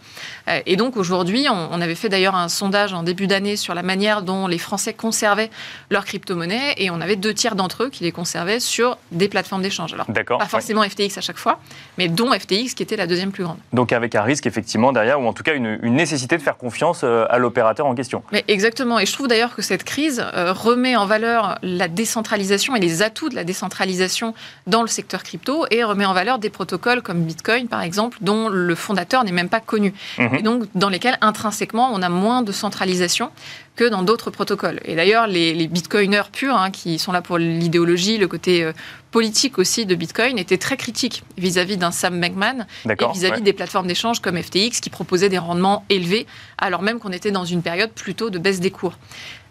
Euh, 0.48 0.60
et 0.66 0.76
donc 0.76 0.96
aujourd'hui, 0.96 1.46
on, 1.50 1.80
avait 1.80 1.94
fait 1.94 2.08
d'ailleurs 2.08 2.34
un 2.34 2.48
sondage 2.48 2.92
en 2.92 3.02
début 3.02 3.26
d'année 3.26 3.56
sur 3.56 3.74
la 3.74 3.82
manière 3.82 4.22
dont 4.22 4.46
les 4.46 4.58
Français 4.58 4.94
conservaient 4.94 5.50
leurs 5.90 6.04
crypto-monnaies, 6.04 6.74
et 6.78 6.90
on 6.90 7.00
avait 7.00 7.16
deux 7.16 7.34
tiers 7.34 7.56
d'entre 7.56 7.84
eux 7.84 7.90
qui 7.90 8.04
les 8.04 8.12
conservaient 8.12 8.60
sur 8.60 8.96
des 9.12 9.28
plateformes 9.28 9.62
d'échange. 9.62 9.92
Alors, 9.92 10.06
pas 10.06 10.46
forcément 10.46 10.82
FTX 10.82 11.18
à 11.18 11.20
chaque 11.20 11.38
fois, 11.38 11.60
mais 11.98 12.08
dont 12.08 12.32
FTX 12.32 12.74
qui 12.74 12.82
était 12.82 12.96
la 12.96 13.06
deuxième 13.06 13.32
plus 13.32 13.44
grande. 13.44 13.58
Donc 13.72 13.92
avec 13.92 14.14
un 14.14 14.22
risque 14.22 14.46
effectivement 14.46 14.92
derrière, 14.92 15.20
ou 15.20 15.26
en 15.26 15.32
tout 15.32 15.42
cas 15.42 15.54
une, 15.54 15.78
nécessité 15.82 16.36
de 16.36 16.42
faire 16.42 16.56
confiance 16.56 17.02
euh, 17.04 17.26
à 17.30 17.38
l'opérateur 17.38 17.86
en 17.86 17.94
question. 17.94 18.22
Mais 18.32 18.44
exactement, 18.48 18.98
et 18.98 19.06
je 19.06 19.12
trouve 19.12 19.28
d'ailleurs 19.28 19.54
que 19.54 19.62
cette 19.62 19.84
crise 19.84 20.24
euh, 20.34 20.52
remet 20.52 20.96
en 20.96 21.06
valeur 21.06 21.58
la 21.62 21.88
décentralisation 21.88 22.74
et 22.76 22.80
les 22.80 23.02
atouts 23.02 23.28
de 23.28 23.34
la 23.34 23.44
décentralisation 23.44 24.34
dans 24.66 24.82
le 24.82 24.88
secteur 24.88 25.22
crypto, 25.22 25.66
et 25.70 25.84
remet 25.84 26.04
en 26.04 26.14
valeur 26.14 26.38
des 26.38 26.50
protocoles 26.50 26.73
comme 26.76 27.24
Bitcoin, 27.24 27.68
par 27.68 27.82
exemple, 27.82 28.18
dont 28.20 28.48
le 28.48 28.74
fondateur 28.74 29.24
n'est 29.24 29.32
même 29.32 29.48
pas 29.48 29.60
connu. 29.60 29.94
Mhm. 30.18 30.34
Et 30.34 30.42
donc, 30.42 30.64
dans 30.74 30.88
lesquels, 30.88 31.18
intrinsèquement, 31.20 31.90
on 31.92 32.02
a 32.02 32.08
moins 32.08 32.42
de 32.42 32.52
centralisation 32.52 33.30
que 33.76 33.88
dans 33.88 34.02
d'autres 34.02 34.30
protocoles. 34.30 34.80
Et 34.84 34.94
d'ailleurs, 34.94 35.26
les, 35.26 35.66
bitcoiners 35.66 36.30
purs, 36.32 36.56
hein, 36.56 36.70
qui 36.70 36.98
sont 36.98 37.10
là 37.10 37.22
pour 37.22 37.38
l'idéologie, 37.38 38.18
le 38.18 38.28
côté 38.28 38.62
euh, 38.62 38.72
politique 39.10 39.58
aussi 39.58 39.84
de 39.86 39.94
Bitcoin 39.94 40.38
était 40.38 40.58
très 40.58 40.76
critique 40.76 41.24
vis-à-vis 41.38 41.76
d'un 41.76 41.90
Sam 41.90 42.20
Bankman 42.20 42.66
et 42.84 43.12
vis-à-vis 43.12 43.42
des 43.42 43.52
plateformes 43.52 43.86
d'échange 43.86 44.20
comme 44.20 44.40
FTX 44.40 44.80
qui 44.80 44.90
proposaient 44.90 45.28
des 45.28 45.38
rendements 45.38 45.84
élevés 45.88 46.26
alors 46.58 46.82
même 46.82 46.98
qu'on 46.98 47.12
était 47.12 47.30
dans 47.30 47.44
une 47.44 47.62
période 47.62 47.90
plutôt 47.92 48.30
de 48.30 48.38
baisse 48.38 48.60
des 48.60 48.70
cours. 48.70 48.94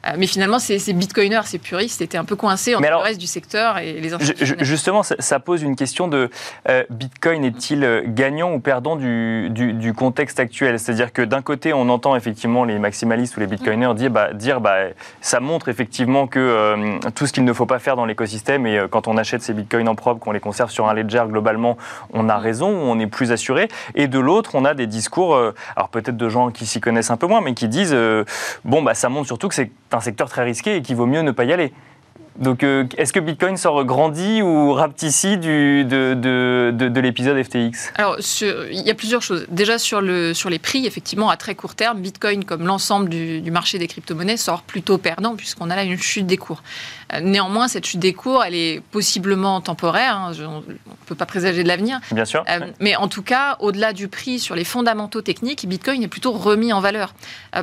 Euh, 0.06 0.12
mais 0.18 0.28
finalement, 0.28 0.60
ces, 0.60 0.94
bitcoiners, 0.94 1.42
ces 1.46 1.60
puristes 1.60 2.02
étaient 2.02 2.18
un 2.18 2.26
peu 2.26 2.36
coincés 2.36 2.76
entre 2.76 2.88
le 2.88 2.96
reste 2.96 3.20
du 3.20 3.28
secteur 3.28 3.78
et 3.78 3.94
les 3.94 4.14
institutionnels. 4.14 4.64
Justement, 4.64 5.04
ça, 5.04 5.40
pose 5.40 5.62
une 5.62 5.76
question 5.76 6.08
de 6.08 6.30
euh, 6.70 6.84
Bitcoin 6.90 7.44
est-il 7.44 7.84
euh, 7.84 8.04
gagnant 8.06 8.54
ou 8.54 8.60
perdant 8.60 8.96
du, 8.96 9.50
du, 9.50 9.94
contexte 9.94 10.40
actuel? 10.40 10.80
C'est-à-dire 10.80 11.14
que 11.14 11.22
d'un 11.22 11.42
côté, 11.42 11.74
on 11.74 11.90
entend 11.90 12.16
effectivement 12.16 12.66
les 12.66 12.80
maximalistes 12.80 13.38
ou 13.38 13.40
les 13.40 13.48
bitcoiners 13.48 13.94
dire, 13.96 14.10
bah, 14.10 14.34
dire 14.34 14.62
bah, 14.62 14.90
ça 15.22 15.40
montre 15.40 15.70
effectivement 15.70 16.28
que 16.28 17.00
tout 17.12 17.28
ce 17.28 17.34
qu'il 17.34 17.46
ne 17.46 17.54
faut 17.54 17.66
pas 17.66 17.80
faire 17.80 17.96
dans 17.96 18.06
l'écosystème 18.06 18.66
et 18.66 18.82
quand 18.90 19.08
on 19.08 19.18
achète 19.18 19.42
ces 19.42 19.54
bitcoins 19.54 19.88
en 19.88 19.96
propre, 19.96 20.20
qu'on 20.20 20.32
les 20.32 20.40
conserve 20.40 20.72
sur 20.72 20.88
un 20.88 20.94
ledger, 20.94 21.24
globalement, 21.28 21.78
on 22.14 22.30
a 22.30 22.38
raison, 22.38 22.70
on 22.70 23.00
est 23.00 23.08
plus 23.08 23.32
assuré? 23.32 23.68
Et 23.96 24.08
de 24.08 24.20
l'autre, 24.20 24.52
on 24.56 24.66
a 24.66 24.74
des 24.74 24.88
discours, 24.88 25.36
alors 25.76 25.90
peut-être 25.90 26.18
de 26.18 26.30
gens 26.30 26.52
qui 26.52 26.66
s'y 26.66 26.82
connaissent 26.82 27.12
un 27.12 27.18
peu 27.18 27.28
moins, 27.28 27.42
mais 27.42 27.54
qui 27.54 27.68
disent, 27.68 27.96
bon, 28.66 28.82
bah, 28.82 28.94
ça 28.94 29.10
montre 29.10 29.28
surtout 29.28 29.48
que 29.48 29.56
c'est 29.56 29.72
un 29.96 30.02
secteur 30.02 30.30
très 30.30 30.44
risqué 30.44 30.78
et 30.78 30.82
qu'il 30.82 30.96
vaut 30.96 31.06
mieux 31.06 31.22
ne 31.22 31.32
pas 31.32 31.46
y 31.46 31.54
aller. 31.54 31.74
Donc, 32.40 32.64
euh, 32.64 32.86
est-ce 32.98 33.14
que 33.14 33.20
Bitcoin 33.20 33.58
sort 33.58 33.86
grandi 33.86 34.42
ou 34.42 34.74
rapetissé 34.74 35.38
du, 35.38 35.86
de, 35.86 36.16
de, 36.16 36.72
de, 36.72 37.00
l'épisode 37.02 37.42
FTX 37.42 37.92
Alors, 37.96 38.18
il 38.42 38.82
y 38.82 38.90
a 38.90 38.96
plusieurs 38.96 39.22
choses. 39.22 39.46
Déjà, 39.50 39.78
sur, 39.78 40.02
le, 40.02 40.34
sur 40.34 40.50
les 40.50 40.58
prix, 40.58 40.88
effectivement, 40.88 41.30
à 41.30 41.38
très 41.38 41.54
court 41.54 41.76
terme, 41.76 42.00
Bitcoin, 42.00 42.44
comme 42.44 42.66
l'ensemble 42.66 43.10
du, 43.10 43.42
du, 43.42 43.52
marché 43.52 43.78
des 43.78 43.88
crypto-monnaies, 43.88 44.38
sort 44.38 44.64
plutôt 44.64 44.98
perdant, 44.98 45.36
puisqu'on 45.36 45.70
a 45.70 45.76
là 45.76 45.84
une 45.84 45.98
chute 45.98 46.26
des 46.26 46.38
cours. 46.38 46.64
Euh, 47.14 47.20
néanmoins, 47.20 47.68
cette 47.68 47.86
chute 47.86 48.00
des 48.00 48.14
cours, 48.14 48.44
elle 48.44 48.56
est 48.56 48.82
possiblement 48.92 49.62
temporaire. 49.62 50.18
Hein, 50.18 50.32
on 50.40 50.62
ne 50.62 50.76
peut 51.06 51.16
pas 51.16 51.28
présager 51.28 51.62
de 51.62 51.68
l'avenir. 51.68 52.00
Bien 52.12 52.26
sûr. 52.26 52.44
Euh, 52.50 52.60
mais 52.80 52.96
en 52.96 53.08
tout 53.08 53.24
cas, 53.24 53.58
au-delà 53.60 53.94
du 53.94 54.08
prix, 54.08 54.40
sur 54.40 54.56
les 54.56 54.64
fondamentaux 54.64 55.22
techniques, 55.22 55.68
Bitcoin 55.68 56.02
est 56.02 56.08
plutôt 56.08 56.32
remis 56.32 56.74
en 56.74 56.80
valeur 56.80 57.14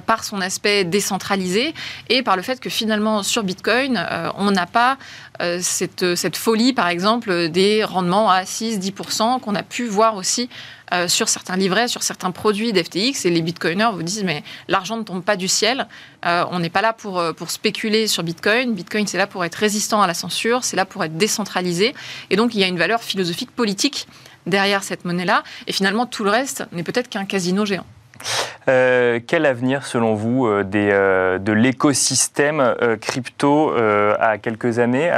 par 0.07 0.23
son 0.23 0.41
aspect 0.41 0.85
décentralisé 0.85 1.75
et 2.09 2.23
par 2.23 2.37
le 2.37 2.43
fait 2.43 2.61
que 2.61 2.71
finalement, 2.71 3.23
sur 3.25 3.43
Bitcoin, 3.43 4.01
on 4.37 4.55
a 4.57 4.60
pas 4.67 4.99
euh, 5.41 5.59
cette, 5.63 6.15
cette, 6.15 6.37
folie, 6.37 6.73
par 6.73 6.89
exemple, 6.89 7.49
des 7.49 7.85
rendements 7.85 8.31
à 8.31 8.43
6-10% 8.43 9.41
qu'on 9.41 9.55
a 9.55 9.63
pu 9.63 9.87
voir 9.87 10.17
aussi 10.17 10.49
euh, 10.93 11.09
sur 11.09 11.29
certains 11.29 11.57
livrets, 11.57 11.89
sur 11.89 12.03
certains 12.03 12.31
produits 12.31 12.73
d'FTX. 12.73 13.25
Et 13.25 13.31
les 13.31 13.43
bitcoiners 13.43 13.91
vous 13.93 14.03
disent, 14.03 14.25
mais 14.25 14.43
l'argent 14.69 14.97
ne 14.97 15.03
tombe 15.03 15.23
pas 15.23 15.37
du 15.37 15.49
ciel. 15.49 15.87
Euh, 16.27 16.45
on 16.51 16.59
n'est 16.59 16.71
pas 16.71 16.83
là 16.83 16.93
pour, 16.93 17.23
pour 17.37 17.51
spéculer 17.51 18.07
sur 18.07 18.23
Bitcoin. 18.23 18.75
Bitcoin, 18.75 19.07
c'est 19.07 19.19
là 19.19 19.27
pour 19.27 19.45
être 19.45 19.57
résistant 19.57 20.03
à 20.03 20.07
la 20.07 20.15
censure, 20.15 20.65
c'est 20.65 20.77
là 20.77 20.85
pour 20.85 21.05
être 21.05 21.17
décentralisé. 21.17 21.95
Et 22.31 22.37
donc, 22.37 22.55
il 22.55 22.61
y 22.61 22.65
a 22.65 22.67
une 22.67 22.79
valeur 22.79 23.03
philosophique, 23.03 23.51
politique 23.51 24.07
derrière 24.47 24.83
cette 24.83 25.05
monnaie-là. 25.05 25.43
Et 25.67 25.73
finalement, 25.73 26.07
tout 26.07 26.25
le 26.25 26.31
reste 26.31 26.65
n'est 26.73 26.83
peut-être 26.83 27.09
qu'un 27.09 27.25
casino 27.25 27.65
géant. 27.65 27.87
Euh, 28.69 29.19
quel 29.27 29.47
avenir, 29.47 29.87
selon 29.87 30.15
vous, 30.15 30.47
euh, 30.47 30.65
euh, 30.75 31.39
de 31.39 31.53
l'écosystème 31.53 32.75
crypto 33.01 33.73
à 34.19 34.39
quelques 34.39 34.79
années? 34.79 35.11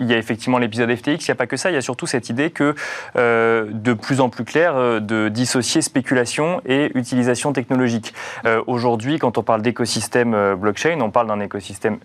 Il 0.00 0.06
y 0.06 0.14
a 0.14 0.18
effectivement 0.18 0.58
l'épisode 0.58 0.94
FTX, 0.94 1.26
il 1.26 1.28
n'y 1.28 1.32
a 1.32 1.34
pas 1.34 1.46
que 1.46 1.56
ça, 1.56 1.70
il 1.70 1.74
y 1.74 1.76
a 1.76 1.82
surtout 1.82 2.06
cette 2.06 2.28
idée 2.28 2.50
que 2.50 2.74
euh, 3.16 3.66
de 3.70 3.92
plus 3.92 4.20
en 4.20 4.28
plus 4.28 4.44
clair 4.44 4.76
euh, 4.76 5.00
de 5.00 5.28
dissocier 5.28 5.82
spéculation 5.82 6.60
et 6.66 6.90
utilisation 6.94 7.52
technologique. 7.52 8.14
Euh, 8.46 8.62
aujourd'hui, 8.66 9.18
quand 9.18 9.38
on 9.38 9.42
parle 9.42 9.62
d'écosystème 9.62 10.54
blockchain, 10.56 11.00
on 11.00 11.10
parle 11.10 11.28
d'un 11.28 11.40
écosystème, 11.40 11.98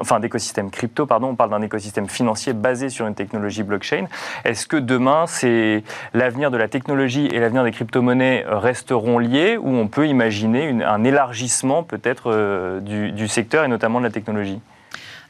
enfin 0.00 0.20
crypto, 0.72 1.06
pardon, 1.06 1.28
on 1.28 1.34
parle 1.36 1.50
d'un 1.50 1.62
écosystème 1.62 2.08
financier 2.08 2.52
basé 2.52 2.88
sur 2.88 3.06
une 3.06 3.14
technologie 3.14 3.62
blockchain. 3.62 4.06
Est-ce 4.44 4.66
que 4.66 4.76
demain, 4.76 5.24
c'est 5.26 5.84
l'avenir 6.12 6.50
de 6.50 6.56
la 6.56 6.68
technologie 6.68 7.26
et 7.26 7.38
l'avenir 7.40 7.64
des 7.64 7.70
crypto-monnaies 7.70 8.44
resteront 8.48 9.18
liés 9.18 9.56
ou 9.56 9.68
on 9.68 9.88
peut 9.88 10.06
imaginer 10.06 10.82
un 10.82 11.04
élargissement 11.04 11.82
peut-être 11.82 12.80
du 12.80 13.28
secteur 13.28 13.64
et 13.64 13.68
notamment 13.68 13.98
de 14.00 14.04
la 14.04 14.10
technologie? 14.10 14.60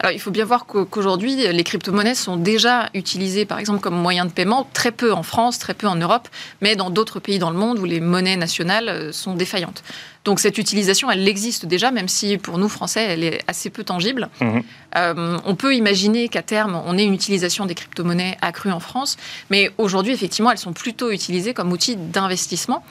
Alors, 0.01 0.13
il 0.13 0.19
faut 0.19 0.31
bien 0.31 0.45
voir 0.45 0.67
qu'aujourd'hui, 0.67 1.37
les 1.37 1.65
crypto-monnaies 1.65 2.15
sont 2.15 2.37
déjà 2.37 2.91
utilisées, 2.95 3.45
par 3.45 3.59
exemple, 3.59 3.81
comme 3.81 3.95
moyen 3.95 4.27
de 4.27 4.31
paiement, 4.31 4.69
très 4.73 4.91
peu 4.91 5.13
en 5.13 5.23
France, 5.23 5.59
très 5.59 5.75
peu 5.75 5.87
en 5.87 5.95
Europe, 5.95 6.29
mais 6.61 6.77
dans 6.77 6.91
d'autres 6.91 7.21
pays 7.21 7.39
dans 7.39 7.51
le 7.51 7.57
monde 7.57 7.79
où 7.79 7.85
les 7.85 8.01
monnaies 8.01 8.37
nationales 8.37 8.89
euh, 8.89 9.13
sont 9.13 9.35
défaillantes. 9.35 9.83
Donc 10.25 10.41
cette 10.41 10.59
utilisation, 10.59 11.11
elle 11.11 11.27
existe 11.29 11.67
déjà, 11.67 11.91
même 11.91 12.09
si 12.09 12.39
pour 12.39 12.59
nous, 12.59 12.69
Français, 12.69 13.03
elle 13.03 13.25
est 13.25 13.43
assez 13.47 13.71
peu 13.71 13.85
tangible. 13.85 14.29
Mhm. 14.41 14.63
Euh, 14.97 15.39
on 15.45 15.55
peut 15.55 15.75
imaginer 15.75 16.29
qu'à 16.29 16.43
terme, 16.43 16.81
on 16.87 16.97
ait 16.97 17.05
une 17.05 17.15
utilisation 17.15 17.67
des 17.67 17.75
crypto-monnaies 17.75 18.39
accrue 18.41 18.73
en 18.73 18.81
France, 18.81 19.17
mais 19.51 19.71
aujourd'hui, 19.77 20.13
effectivement, 20.13 20.51
elles 20.51 20.59
sont 20.59 20.73
plutôt 20.73 21.11
utilisées 21.11 21.53
comme 21.53 21.73
outil 21.73 21.97
d'investissement. 21.97 22.83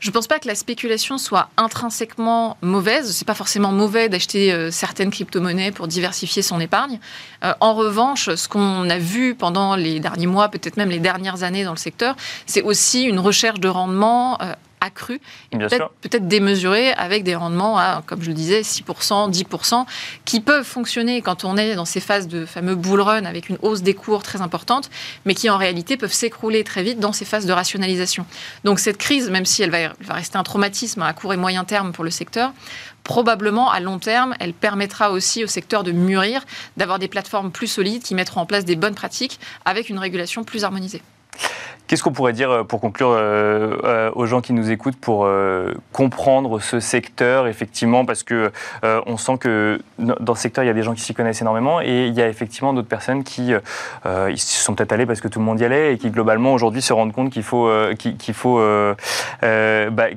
Je 0.00 0.08
ne 0.08 0.12
pense 0.12 0.28
pas 0.28 0.38
que 0.38 0.46
la 0.46 0.54
spéculation 0.54 1.18
soit 1.18 1.48
intrinsèquement 1.56 2.56
mauvaise. 2.62 3.12
C'est 3.12 3.26
pas 3.26 3.34
forcément 3.34 3.72
mauvais 3.72 4.08
d'acheter 4.08 4.52
euh, 4.52 4.70
certaines 4.70 5.10
crypto-monnaies 5.10 5.72
pour 5.72 5.88
diversifier 5.88 6.42
son 6.42 6.60
épargne. 6.60 7.00
Euh, 7.44 7.52
en 7.60 7.74
revanche, 7.74 8.32
ce 8.34 8.48
qu'on 8.48 8.88
a 8.88 8.98
vu 8.98 9.34
pendant 9.34 9.74
les 9.74 9.98
derniers 9.98 10.28
mois, 10.28 10.48
peut-être 10.48 10.76
même 10.76 10.90
les 10.90 11.00
dernières 11.00 11.42
années 11.42 11.64
dans 11.64 11.72
le 11.72 11.78
secteur, 11.78 12.14
c'est 12.46 12.62
aussi 12.62 13.04
une 13.04 13.18
recherche 13.18 13.58
de 13.58 13.68
rendement 13.68 14.38
accru 14.80 15.20
et 15.52 15.58
peut-être 15.58 15.90
peut 16.00 16.20
démesuré 16.20 16.92
avec 16.92 17.24
des 17.24 17.34
rendements 17.34 17.78
à, 17.78 18.02
comme 18.06 18.22
je 18.22 18.28
le 18.28 18.34
disais, 18.34 18.62
6%, 18.62 19.30
10%, 19.30 19.86
qui 20.24 20.40
peuvent 20.40 20.64
fonctionner 20.64 21.22
quand 21.22 21.44
on 21.44 21.56
est 21.56 21.74
dans 21.74 21.84
ces 21.84 22.00
phases 22.00 22.28
de 22.28 22.44
fameux 22.46 22.74
bull 22.74 23.00
run 23.00 23.24
avec 23.24 23.48
une 23.48 23.58
hausse 23.62 23.82
des 23.82 23.94
cours 23.94 24.22
très 24.22 24.40
importante, 24.40 24.90
mais 25.24 25.34
qui 25.34 25.50
en 25.50 25.56
réalité 25.56 25.96
peuvent 25.96 26.12
s'écrouler 26.12 26.64
très 26.64 26.82
vite 26.82 27.00
dans 27.00 27.12
ces 27.12 27.24
phases 27.24 27.46
de 27.46 27.52
rationalisation. 27.52 28.26
Donc 28.64 28.78
cette 28.78 28.98
crise, 28.98 29.30
même 29.30 29.44
si 29.44 29.62
elle 29.62 29.70
va, 29.70 29.92
va 30.00 30.14
rester 30.14 30.38
un 30.38 30.42
traumatisme 30.42 31.02
à 31.02 31.12
court 31.12 31.32
et 31.32 31.36
moyen 31.36 31.64
terme 31.64 31.92
pour 31.92 32.04
le 32.04 32.10
secteur, 32.10 32.52
probablement 33.04 33.70
à 33.70 33.80
long 33.80 33.98
terme, 33.98 34.34
elle 34.38 34.52
permettra 34.52 35.10
aussi 35.10 35.42
au 35.42 35.46
secteur 35.46 35.82
de 35.82 35.92
mûrir, 35.92 36.44
d'avoir 36.76 36.98
des 36.98 37.08
plateformes 37.08 37.50
plus 37.50 37.66
solides 37.66 38.02
qui 38.02 38.14
mettront 38.14 38.42
en 38.42 38.46
place 38.46 38.64
des 38.64 38.76
bonnes 38.76 38.94
pratiques 38.94 39.40
avec 39.64 39.88
une 39.88 39.98
régulation 39.98 40.44
plus 40.44 40.64
harmonisée. 40.64 41.02
Qu'est-ce 41.88 42.02
qu'on 42.02 42.12
pourrait 42.12 42.34
dire 42.34 42.50
euh, 42.50 42.64
pour 42.64 42.80
conclure 42.82 43.10
euh, 43.10 43.78
euh, 43.82 44.10
aux 44.14 44.26
gens 44.26 44.42
qui 44.42 44.52
nous 44.52 44.70
écoutent 44.70 44.96
pour 44.96 45.28
comprendre 45.92 46.60
ce 46.60 46.80
secteur 46.80 47.46
effectivement 47.46 48.04
parce 48.04 48.22
que 48.22 48.52
on 48.82 49.16
sent 49.16 49.38
que 49.38 49.80
dans 49.98 50.34
ce 50.34 50.42
secteur 50.42 50.64
il 50.64 50.66
y 50.66 50.70
a 50.70 50.74
des 50.74 50.82
gens 50.82 50.94
qui 50.94 51.00
s'y 51.00 51.14
connaissent 51.14 51.40
énormément 51.40 51.80
et 51.80 52.06
il 52.06 52.14
y 52.14 52.20
a 52.20 52.28
effectivement 52.28 52.74
d'autres 52.74 52.88
personnes 52.88 53.24
qui 53.24 53.52
sont 54.36 54.74
peut-être 54.74 54.92
allés 54.92 55.06
parce 55.06 55.20
que 55.20 55.28
tout 55.28 55.38
le 55.38 55.44
monde 55.44 55.60
y 55.60 55.64
allait 55.64 55.94
et 55.94 55.98
qui 55.98 56.10
globalement 56.10 56.52
aujourd'hui 56.52 56.82
se 56.82 56.92
rendent 56.92 57.12
compte 57.12 57.30
qu'il 57.30 57.42
faut 57.42 57.70
qu'il 57.98 58.34
faut 58.34 58.60
bah, 59.40 60.08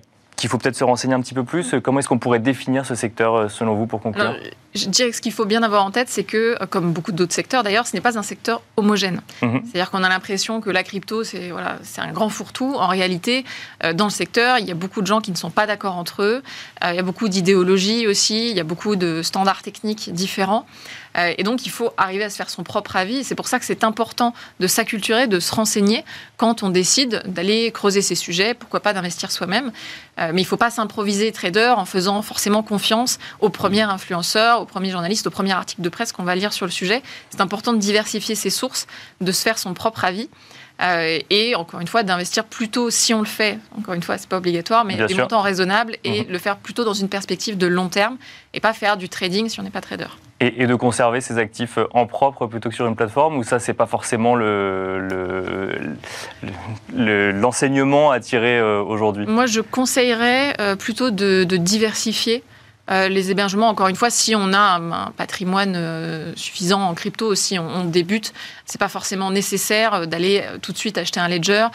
qu'il 0.42 0.50
faut 0.50 0.58
peut-être 0.58 0.76
se 0.76 0.84
renseigner 0.84 1.14
un 1.14 1.22
petit 1.22 1.36
peu 1.36 1.44
plus. 1.44 1.76
Comment 1.84 2.00
est-ce 2.00 2.08
qu'on 2.08 2.18
pourrait 2.18 2.40
définir 2.40 2.84
ce 2.84 2.96
secteur 2.96 3.36
euh, 3.36 3.48
selon 3.48 3.76
vous 3.76 3.86
pour 3.86 4.02
conclure 4.02 4.36
Je 4.74 4.90
dirais 4.90 5.12
que 5.12 5.16
ce 5.16 5.22
qu'il 5.22 5.32
faut 5.32 5.46
bien 5.46 5.62
avoir 5.62 5.86
en 5.86 5.92
tête, 5.92 6.10
c'est 6.10 6.24
que, 6.24 6.58
euh, 6.60 6.66
comme 6.66 6.94
beaucoup 6.94 7.12
d'autres 7.12 7.34
secteurs 7.34 7.62
d'ailleurs, 7.62 7.86
ce 7.86 7.96
n'est 7.96 8.02
pas 8.02 8.18
un 8.18 8.24
secteur 8.24 8.64
homogène. 8.76 9.22
Mhm. 9.44 9.62
C'est-à-dire 9.64 9.92
qu'on 9.92 10.04
a 10.04 10.10
l'impression 10.10 10.60
que 10.60 10.72
la 10.72 10.82
crypto, 10.82 11.24
c'est 11.24 11.52
voilà, 11.52 11.78
un 12.00 12.12
grand 12.12 12.30
fourre-tout. 12.30 12.74
En 12.76 12.88
réalité, 12.88 13.46
euh, 13.84 13.94
dans 13.94 14.06
le 14.06 14.12
secteur, 14.12 14.58
il 14.58 14.66
y 14.66 14.72
a 14.72 14.76
beaucoup 14.76 15.02
de 15.02 15.08
gens 15.08 15.22
qui 15.22 15.30
ne 15.30 15.38
sont 15.38 15.52
pas 15.52 15.68
d'accord 15.68 15.96
entre 15.96 16.24
eux. 16.24 16.42
il 16.84 16.96
y 16.96 17.00
a 17.00 17.04
beaucoup 17.04 17.30
d'idéologies 17.30 18.08
aussi. 18.08 18.50
Il 18.50 18.58
y 18.58 18.60
a 18.60 18.64
beaucoup 18.64 18.96
de 18.96 19.22
standards 19.22 19.62
techniques 19.62 20.12
différents. 20.12 20.66
Euh, 21.18 21.34
et 21.38 21.44
donc, 21.44 21.66
il 21.66 21.70
faut 21.70 21.92
arriver 21.98 22.24
à 22.24 22.30
se 22.30 22.36
faire 22.36 22.50
son 22.50 22.64
propre 22.64 22.96
avis. 22.96 23.24
C'est 23.24 23.36
pour 23.36 23.48
ça 23.48 23.60
que 23.60 23.66
c'est 23.66 23.84
important 23.84 24.34
de 24.60 24.68
s'acculturer, 24.68 25.28
de 25.28 25.40
se 25.40 25.54
renseigner 25.54 26.06
quand 26.38 26.64
on 26.64 26.70
décide 26.70 27.22
d'aller 27.26 27.72
creuser 27.72 28.02
ces 28.02 28.16
sujets, 28.16 28.54
pourquoi 28.54 28.80
pas 28.80 28.94
d'investir 28.94 29.32
soi-même. 29.32 29.72
Euh, 30.20 30.32
mais 30.34 30.42
il 30.42 30.46
ne 30.46 30.50
faut 30.50 30.58
pas 30.58 30.72
s'improviser 30.72 31.32
trader 31.32 31.74
en 31.78 31.86
faisant 31.86 32.22
forcément 32.22 32.64
confiance 32.64 33.20
au 33.40 33.50
premier 33.50 33.82
influenceur, 33.82 34.62
au 34.62 34.66
premier 34.66 34.90
journaliste, 34.90 35.28
au 35.28 35.32
premier 35.32 35.52
article 35.52 35.82
de 35.82 35.90
presse 35.90 36.12
qu'on 36.12 36.24
va 36.24 36.36
lire 36.36 36.54
sur 36.54 36.66
le 36.66 36.72
sujet. 36.72 37.02
C'est 37.30 37.42
important 37.42 37.74
de 37.74 37.80
diversifier 37.80 38.36
ses 38.36 38.50
sources, 38.50 38.88
de 39.20 39.32
se 39.32 39.42
faire 39.42 39.58
son 39.58 39.74
propre 39.74 40.06
avis. 40.06 40.30
Euh, 40.82 41.20
et 41.30 41.54
encore 41.54 41.80
une 41.80 41.88
fois 41.88 42.02
d'investir 42.02 42.44
plutôt 42.44 42.90
si 42.90 43.14
on 43.14 43.20
le 43.20 43.28
fait 43.28 43.60
encore 43.78 43.94
une 43.94 44.02
fois 44.02 44.18
c'est 44.18 44.28
pas 44.28 44.38
obligatoire 44.38 44.84
mais 44.84 44.96
des 44.96 45.14
montants 45.14 45.42
raisonnables 45.42 45.98
et 46.04 46.24
mhm. 46.24 46.32
le 46.32 46.38
faire 46.40 46.58
plutôt 46.58 46.84
dans 46.84 46.94
une 46.94 47.10
perspective 47.10 47.56
de 47.56 47.68
long 47.68 47.88
terme 47.88 48.18
et 48.56 48.60
pas 48.60 48.74
faire 48.74 48.98
du 48.98 49.08
trading 49.08 49.48
si 49.48 49.60
on 49.60 49.64
n'est 49.64 49.70
pas 49.70 49.82
trader 49.82 50.08
et, 50.42 50.66
de 50.66 50.76
conserver 50.76 51.22
ses 51.22 51.38
actifs 51.38 51.78
en 51.94 52.08
propre 52.08 52.48
plutôt 52.48 52.70
que 52.70 52.76
sur 52.76 52.88
une 52.88 52.96
plateforme 52.96 53.38
ou 53.38 53.44
ça 53.44 53.60
c'est 53.60 53.74
pas 53.74 53.86
forcément 53.86 54.36
l'enseignement 56.94 58.10
le, 58.10 58.16
à 58.16 58.20
tirer 58.20 58.58
euh, 58.60 58.82
aujourd'hui? 58.82 59.28
Moi 59.28 59.46
je 59.46 59.62
conseillerais 59.62 60.56
euh, 60.60 60.76
plutôt 60.76 61.12
de, 61.12 61.44
diversifier 61.44 62.44
euh, 62.90 63.08
les 63.08 63.30
hébergements, 63.30 63.70
encore 63.70 63.88
une 63.88 63.96
fois, 63.96 64.10
si 64.10 64.36
on 64.36 64.52
a 64.54 64.80
un, 64.80 65.12
patrimoine 65.12 66.34
suffisant 66.36 66.82
en 66.82 66.96
crypto, 66.96 67.36
si 67.36 67.60
on, 67.60 67.70
on 67.70 67.86
débute, 67.86 68.34
c'est 68.66 68.80
pas 68.80 68.90
forcément 68.90 69.30
nécessaire 69.30 70.08
d'aller 70.08 70.44
tout 70.62 70.72
de 70.72 70.78
suite 70.78 70.98
acheter 70.98 71.20
un 71.20 71.28
ledger. 71.28 71.68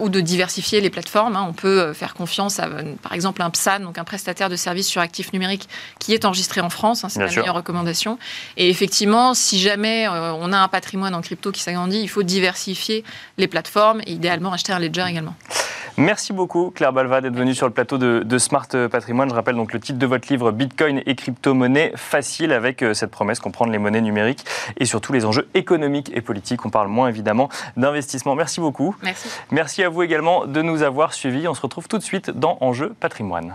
Ou 0.00 0.08
de 0.08 0.20
diversifier 0.20 0.80
les 0.80 0.90
plateformes. 0.90 1.36
Hein. 1.36 1.46
On 1.48 1.52
peut 1.52 1.92
faire 1.92 2.14
confiance 2.14 2.58
à, 2.58 2.68
par 3.02 3.12
exemple, 3.12 3.40
un 3.42 3.50
PSAN, 3.50 3.80
donc 3.80 3.98
un 3.98 4.04
prestataire 4.04 4.48
de 4.48 4.56
services 4.56 4.88
sur 4.88 5.00
actifs 5.00 5.32
numériques, 5.32 5.68
qui 5.98 6.12
est 6.12 6.24
enregistré 6.24 6.60
en 6.60 6.70
France. 6.70 7.04
Hein, 7.04 7.08
c'est 7.08 7.20
la 7.20 7.26
meilleure 7.26 7.54
recommandation. 7.54 8.18
Et 8.56 8.68
effectivement, 8.68 9.34
si 9.34 9.60
jamais 9.60 10.08
on 10.08 10.52
a 10.52 10.58
un 10.58 10.68
patrimoine 10.68 11.14
en 11.14 11.20
crypto 11.20 11.52
qui 11.52 11.62
s'agrandit, 11.62 12.00
il 12.00 12.08
faut 12.08 12.22
diversifier 12.22 13.04
les 13.38 13.46
plateformes 13.46 14.00
et 14.06 14.12
idéalement 14.12 14.52
acheter 14.52 14.72
un 14.72 14.78
ledger 14.78 15.06
également. 15.08 15.34
Merci 16.00 16.32
beaucoup 16.32 16.70
Claire 16.70 16.94
Balva 16.94 17.20
d'être 17.20 17.36
venue 17.36 17.54
sur 17.54 17.66
le 17.66 17.72
plateau 17.74 17.98
de, 17.98 18.38
Smart 18.38 18.66
Patrimoine. 18.90 19.28
Je 19.28 19.34
rappelle 19.34 19.56
donc 19.56 19.74
le 19.74 19.80
titre 19.80 19.98
de 19.98 20.06
votre 20.06 20.28
livre 20.32 20.50
Bitcoin 20.50 21.02
et 21.04 21.14
crypto-monnaie 21.14 21.92
facile 21.94 22.52
avec 22.52 22.82
euh, 22.82 22.94
cette 22.94 23.10
promesse 23.10 23.38
comprendre 23.38 23.70
les 23.70 23.78
monnaies 23.78 24.00
numériques 24.00 24.44
et 24.78 24.86
surtout 24.86 25.12
les 25.12 25.26
enjeux 25.26 25.46
économiques 25.52 26.10
et 26.14 26.22
politiques. 26.22 26.64
On 26.64 26.70
parle 26.70 26.88
moins 26.88 27.08
évidemment 27.08 27.50
d'investissement. 27.76 28.34
Merci 28.34 28.60
beaucoup. 28.60 28.96
Merci. 29.02 29.28
Merci 29.50 29.59
à 29.60 29.88
vous 29.88 30.02
également 30.02 30.46
de 30.46 30.62
nous 30.62 30.82
avoir 30.82 31.12
suivis. 31.12 31.46
On 31.46 31.54
se 31.54 31.60
retrouve 31.60 31.86
tout 31.86 31.98
de 31.98 32.02
suite 32.02 32.30
dans 32.30 32.56
Enjeux 32.60 32.94
Patrimoine. 32.98 33.54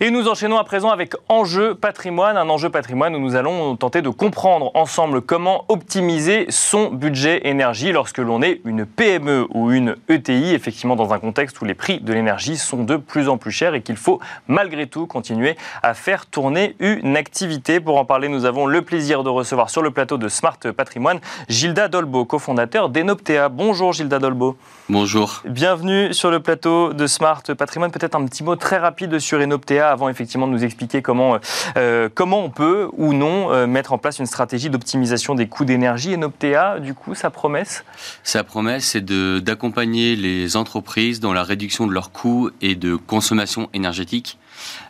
Et 0.00 0.12
nous 0.12 0.28
enchaînons 0.28 0.58
à 0.58 0.62
présent 0.62 0.90
avec 0.90 1.14
Enjeu 1.28 1.74
patrimoine, 1.74 2.36
un 2.36 2.48
enjeu 2.48 2.70
patrimoine 2.70 3.16
où 3.16 3.18
nous 3.18 3.34
allons 3.34 3.74
tenter 3.74 4.00
de 4.00 4.10
comprendre 4.10 4.70
ensemble 4.74 5.20
comment 5.20 5.64
optimiser 5.66 6.46
son 6.50 6.92
budget 6.92 7.48
énergie 7.48 7.90
lorsque 7.90 8.18
l'on 8.18 8.40
est 8.40 8.60
une 8.64 8.86
PME 8.86 9.48
ou 9.52 9.72
une 9.72 9.96
ETI, 10.08 10.54
effectivement 10.54 10.94
dans 10.94 11.12
un 11.12 11.18
contexte 11.18 11.60
où 11.60 11.64
les 11.64 11.74
prix 11.74 11.98
de 11.98 12.12
l'énergie 12.12 12.56
sont 12.56 12.84
de 12.84 12.94
plus 12.94 13.28
en 13.28 13.38
plus 13.38 13.50
chers 13.50 13.74
et 13.74 13.82
qu'il 13.82 13.96
faut 13.96 14.20
malgré 14.46 14.86
tout 14.86 15.08
continuer 15.08 15.56
à 15.82 15.94
faire 15.94 16.26
tourner 16.26 16.76
une 16.78 17.16
activité. 17.16 17.80
Pour 17.80 17.98
en 17.98 18.04
parler, 18.04 18.28
nous 18.28 18.44
avons 18.44 18.66
le 18.66 18.82
plaisir 18.82 19.24
de 19.24 19.30
recevoir 19.30 19.68
sur 19.68 19.82
le 19.82 19.90
plateau 19.90 20.16
de 20.16 20.28
Smart 20.28 20.60
Patrimoine 20.76 21.18
Gilda 21.48 21.88
Dolbo, 21.88 22.24
cofondateur 22.24 22.88
d'Enoptea. 22.88 23.48
Bonjour 23.48 23.92
Gilda 23.92 24.20
Dolbo. 24.20 24.56
Bonjour. 24.88 25.42
Bienvenue 25.44 26.14
sur 26.14 26.30
le 26.30 26.38
plateau 26.38 26.92
de 26.92 27.08
Smart 27.08 27.42
Patrimoine. 27.58 27.90
Peut-être 27.90 28.14
un 28.14 28.24
petit 28.26 28.44
mot 28.44 28.54
très 28.54 28.78
rapide 28.78 29.18
sur 29.18 29.40
Enoptea 29.40 29.87
avant 29.90 30.08
effectivement 30.08 30.46
de 30.46 30.52
nous 30.52 30.64
expliquer 30.64 31.02
comment, 31.02 31.34
euh, 31.34 31.38
euh, 31.76 32.08
comment 32.12 32.44
on 32.44 32.50
peut 32.50 32.88
ou 32.92 33.12
non 33.12 33.52
euh, 33.52 33.66
mettre 33.66 33.92
en 33.92 33.98
place 33.98 34.18
une 34.18 34.26
stratégie 34.26 34.70
d'optimisation 34.70 35.34
des 35.34 35.48
coûts 35.48 35.64
d'énergie. 35.64 36.14
Enoptea, 36.14 36.80
du 36.80 36.94
coup, 36.94 37.14
sa 37.14 37.30
promesse 37.30 37.84
Sa 38.22 38.44
promesse, 38.44 38.86
c'est 38.86 39.04
d'accompagner 39.04 40.16
les 40.16 40.56
entreprises 40.56 41.20
dans 41.20 41.32
la 41.32 41.42
réduction 41.42 41.86
de 41.86 41.92
leurs 41.92 42.12
coûts 42.12 42.50
et 42.60 42.74
de 42.74 42.96
consommation 42.96 43.68
énergétique 43.74 44.38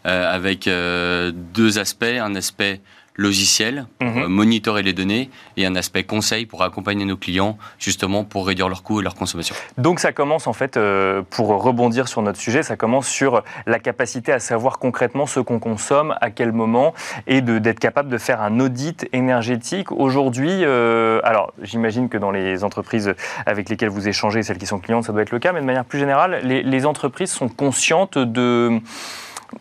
avec 0.04 0.68
deux 0.68 1.78
aspects. 1.78 2.04
Un 2.04 2.34
aspect 2.34 2.80
logiciel 3.18 3.86
mhm. 4.00 4.26
monitorer 4.28 4.82
les 4.82 4.94
données 4.94 5.28
et 5.56 5.66
un 5.66 5.74
aspect 5.74 6.04
conseil 6.04 6.46
pour 6.46 6.62
accompagner 6.62 7.04
nos 7.04 7.16
clients 7.16 7.58
justement 7.78 8.24
pour 8.24 8.46
réduire 8.46 8.68
leurs 8.68 8.82
coûts 8.82 9.00
et 9.00 9.02
leur 9.02 9.16
consommation. 9.16 9.54
Donc 9.76 9.98
ça 9.98 10.12
commence 10.12 10.46
en 10.46 10.52
fait, 10.52 10.76
euh, 10.76 11.22
pour 11.28 11.48
rebondir 11.48 12.08
sur 12.08 12.22
notre 12.22 12.38
sujet, 12.38 12.62
ça 12.62 12.76
commence 12.76 13.08
sur 13.08 13.42
la 13.66 13.78
capacité 13.80 14.32
à 14.32 14.38
savoir 14.38 14.78
concrètement 14.78 15.26
ce 15.26 15.40
qu'on 15.40 15.58
consomme, 15.58 16.14
à 16.20 16.30
quel 16.30 16.52
moment 16.52 16.94
et 17.26 17.42
d'être 17.42 17.80
capable 17.80 18.08
de 18.08 18.18
faire 18.18 18.40
un 18.40 18.60
audit 18.60 19.08
énergétique. 19.12 19.90
Aujourd'hui, 19.90 20.64
euh, 20.64 21.20
alors 21.24 21.52
j'imagine 21.60 22.08
que 22.08 22.18
dans 22.18 22.30
les 22.30 22.62
entreprises 22.62 23.14
avec 23.46 23.68
lesquelles 23.68 23.88
vous 23.88 24.06
échangez, 24.06 24.44
celles 24.44 24.58
qui 24.58 24.66
sont 24.66 24.78
clientes, 24.78 25.04
ça 25.04 25.12
doit 25.12 25.22
être 25.22 25.32
le 25.32 25.40
cas, 25.40 25.52
mais 25.52 25.60
de 25.60 25.66
manière 25.66 25.84
plus 25.84 25.98
générale, 25.98 26.40
les, 26.44 26.62
les 26.62 26.86
entreprises 26.86 27.32
sont 27.32 27.48
conscientes 27.48 28.16
de 28.16 28.80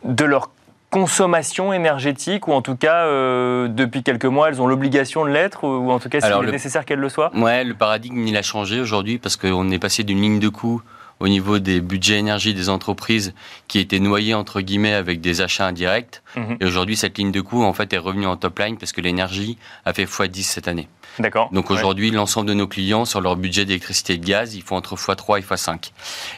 de 0.04 0.26
leur 0.26 0.50
consommation 0.89 1.74
énergétique, 1.74 2.48
ou 2.48 2.53
en 2.53 2.62
tout 2.62 2.75
cas, 2.75 3.06
euh, 3.06 3.67
depuis 3.67 4.03
quelques 4.03 4.25
mois, 4.25 4.50
elles 4.50 4.62
ont 4.62 4.67
l'obligation 4.67 5.25
de 5.25 5.29
l'être, 5.29 5.65
ou, 5.65 5.91
en 5.91 6.00
tout 6.00 6.10
cas, 6.10 6.22
s'il 6.22 6.32
est 6.32 6.51
nécessaire 6.51 6.86
qu'elles 6.86 7.00
le 7.00 7.10
soient 7.10 7.32
Ouais, 7.36 7.63
le 7.63 7.74
paradigme, 7.74 8.25
il 8.25 8.38
a 8.38 8.41
changé 8.41 8.79
aujourd'hui 8.79 9.17
parce 9.17 9.36
qu'on 9.36 9.70
est 9.70 9.79
passé 9.79 10.03
d'une 10.03 10.22
ligne 10.22 10.39
de 10.39 10.50
coût 10.50 10.82
au 11.20 11.27
niveau 11.27 11.60
des 11.60 11.82
budgets 11.82 12.20
énergie 12.20 12.53
des 12.53 12.70
entreprises 12.70 13.34
qui 13.67 13.79
étaient 13.79 14.00
noyés 14.00 14.34
entre 14.34 14.62
guillemets 14.62 14.94
avec 14.94 15.20
des 15.20 15.41
achats 15.41 15.65
indirects. 15.65 16.22
Mhm. 16.36 16.58
Et 16.60 16.65
aujourd'hui, 16.65 16.96
cette 16.96 17.17
ligne 17.17 17.32
de 17.32 17.41
coût 17.41 17.63
en 17.63 17.74
fait 17.74 17.91
est 17.94 17.98
revenue 17.98 18.27
en 18.27 18.38
top 18.38 18.60
line 18.60 18.77
parce 18.77 18.91
que 18.91 19.01
l'énergie 19.01 19.58
a 19.86 19.94
fait 19.94 20.06
x10 20.06 20.44
cette 20.44 20.67
année. 20.67 20.88
D'accord. 21.20 21.50
Donc 21.51 21.72
aujourd'hui, 21.72 22.12
l'ensemble 22.12 22.48
de 22.48 22.53
nos 22.53 22.67
clients 22.67 23.06
sur 23.06 23.22
leur 23.22 23.36
budget 23.36 23.65
d'électricité 23.65 24.13
et 24.13 24.17
de 24.17 24.25
gaz, 24.25 24.53
ils 24.53 24.62
font 24.62 24.75
entre 24.75 24.96
x3 24.96 25.39
et 25.39 25.41
x5. 25.41 25.91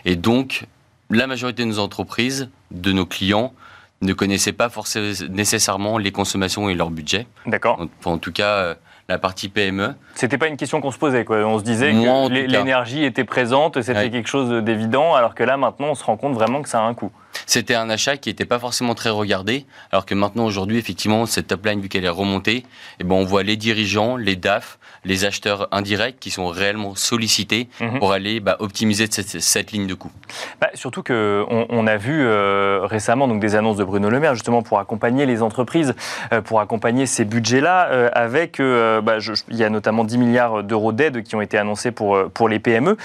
Et 0.05 0.15
donc, 0.15 0.65
la 1.09 1.27
majorité 1.27 1.63
de 1.63 1.67
nos 1.67 1.79
entreprises, 1.79 2.49
de 2.71 2.93
nos 2.93 3.05
clients, 3.05 3.53
ne 4.01 4.13
connaissaient 4.13 4.53
pas 4.53 4.69
forcément 4.69 5.11
nécessairement 5.29 5.97
les 5.97 6.11
consommations 6.11 6.69
et 6.69 6.75
leur 6.75 6.89
budget. 6.89 7.27
D'accord. 7.45 7.85
En, 8.05 8.11
en, 8.11 8.17
tout 8.17 8.31
cas, 8.31 8.55
euh, 8.55 8.73
la 9.09 9.17
partie 9.17 9.49
PME. 9.49 9.95
C'était 10.13 10.37
pas 10.37 10.47
une 10.47 10.55
question 10.55 10.79
qu'on 10.81 10.91
se 10.91 10.97
posait, 10.97 11.25
quoi. 11.25 11.37
On 11.37 11.57
se 11.57 11.63
disait 11.63 11.91
que 11.91 12.47
l'énergie 12.47 13.03
était 13.03 13.23
présente, 13.23 13.81
c'était 13.81 14.09
quelque 14.09 14.29
chose 14.29 14.63
d'évident, 14.63 15.15
alors 15.15 15.35
que 15.35 15.43
là, 15.43 15.57
maintenant, 15.57 15.87
on 15.87 15.95
se 15.95 16.03
rend 16.03 16.15
compte 16.15 16.35
vraiment 16.35 16.61
que 16.61 16.69
ça 16.69 16.79
a 16.79 16.83
un 16.83 16.93
coût. 16.93 17.11
C'était 17.45 17.75
un 17.75 17.89
achat 17.89 18.17
qui 18.17 18.29
n'était 18.29 18.45
pas 18.45 18.59
forcément 18.59 18.95
très 18.95 19.09
regardé, 19.09 19.65
alors 19.91 20.05
que 20.05 20.13
maintenant, 20.13 20.45
aujourd'hui, 20.45 20.77
effectivement, 20.77 21.25
cette 21.25 21.47
top 21.47 21.65
line, 21.65 21.81
vu 21.81 21.89
qu'elle 21.89 22.05
est 22.05 22.09
remontée, 22.09 22.65
eh 22.99 23.03
ben, 23.03 23.15
on 23.15 23.25
voit 23.25 23.43
les 23.43 23.57
dirigeants, 23.57 24.17
les 24.17 24.35
DAF, 24.35 24.79
les 25.05 25.25
acheteurs 25.25 25.67
indirects 25.71 26.19
qui 26.19 26.31
sont 26.31 26.47
réellement 26.47 26.95
sollicités 26.95 27.69
mhm. 27.79 27.99
pour 27.99 28.11
aller 28.11 28.39
bah, 28.39 28.57
optimiser 28.59 29.07
cette, 29.09 29.71
ligne 29.71 29.87
de 29.87 29.93
coût. 29.93 30.11
Bah, 30.59 30.69
surtout 30.73 31.03
qu'on 31.03 31.65
on 31.69 31.87
a 31.87 31.97
vu 31.97 32.21
euh, 32.21 32.81
récemment 32.83 33.27
donc, 33.27 33.39
des 33.39 33.55
annonces 33.55 33.77
de 33.77 33.83
Bruno 33.83 34.09
Le 34.09 34.19
Maire, 34.19 34.35
justement, 34.35 34.61
pour 34.61 34.79
accompagner 34.79 35.25
les 35.25 35.41
entreprises, 35.41 35.95
euh, 36.33 36.41
pour 36.41 36.59
accompagner 36.59 37.05
ces 37.05 37.25
budgets-là, 37.25 37.87
euh, 37.89 38.09
avec, 38.13 38.59
bah, 38.59 39.17
il 39.49 39.55
y 39.55 39.63
a 39.63 39.69
notamment 39.69 40.03
10 40.03 40.17
milliards 40.17 40.63
d'euros 40.63 40.91
d'aide 40.91 41.23
qui 41.23 41.35
ont 41.35 41.41
été 41.41 41.57
annoncés 41.57 41.91
pour, 41.91 42.29
pour 42.33 42.49
les 42.49 42.59
PME. 42.59 42.97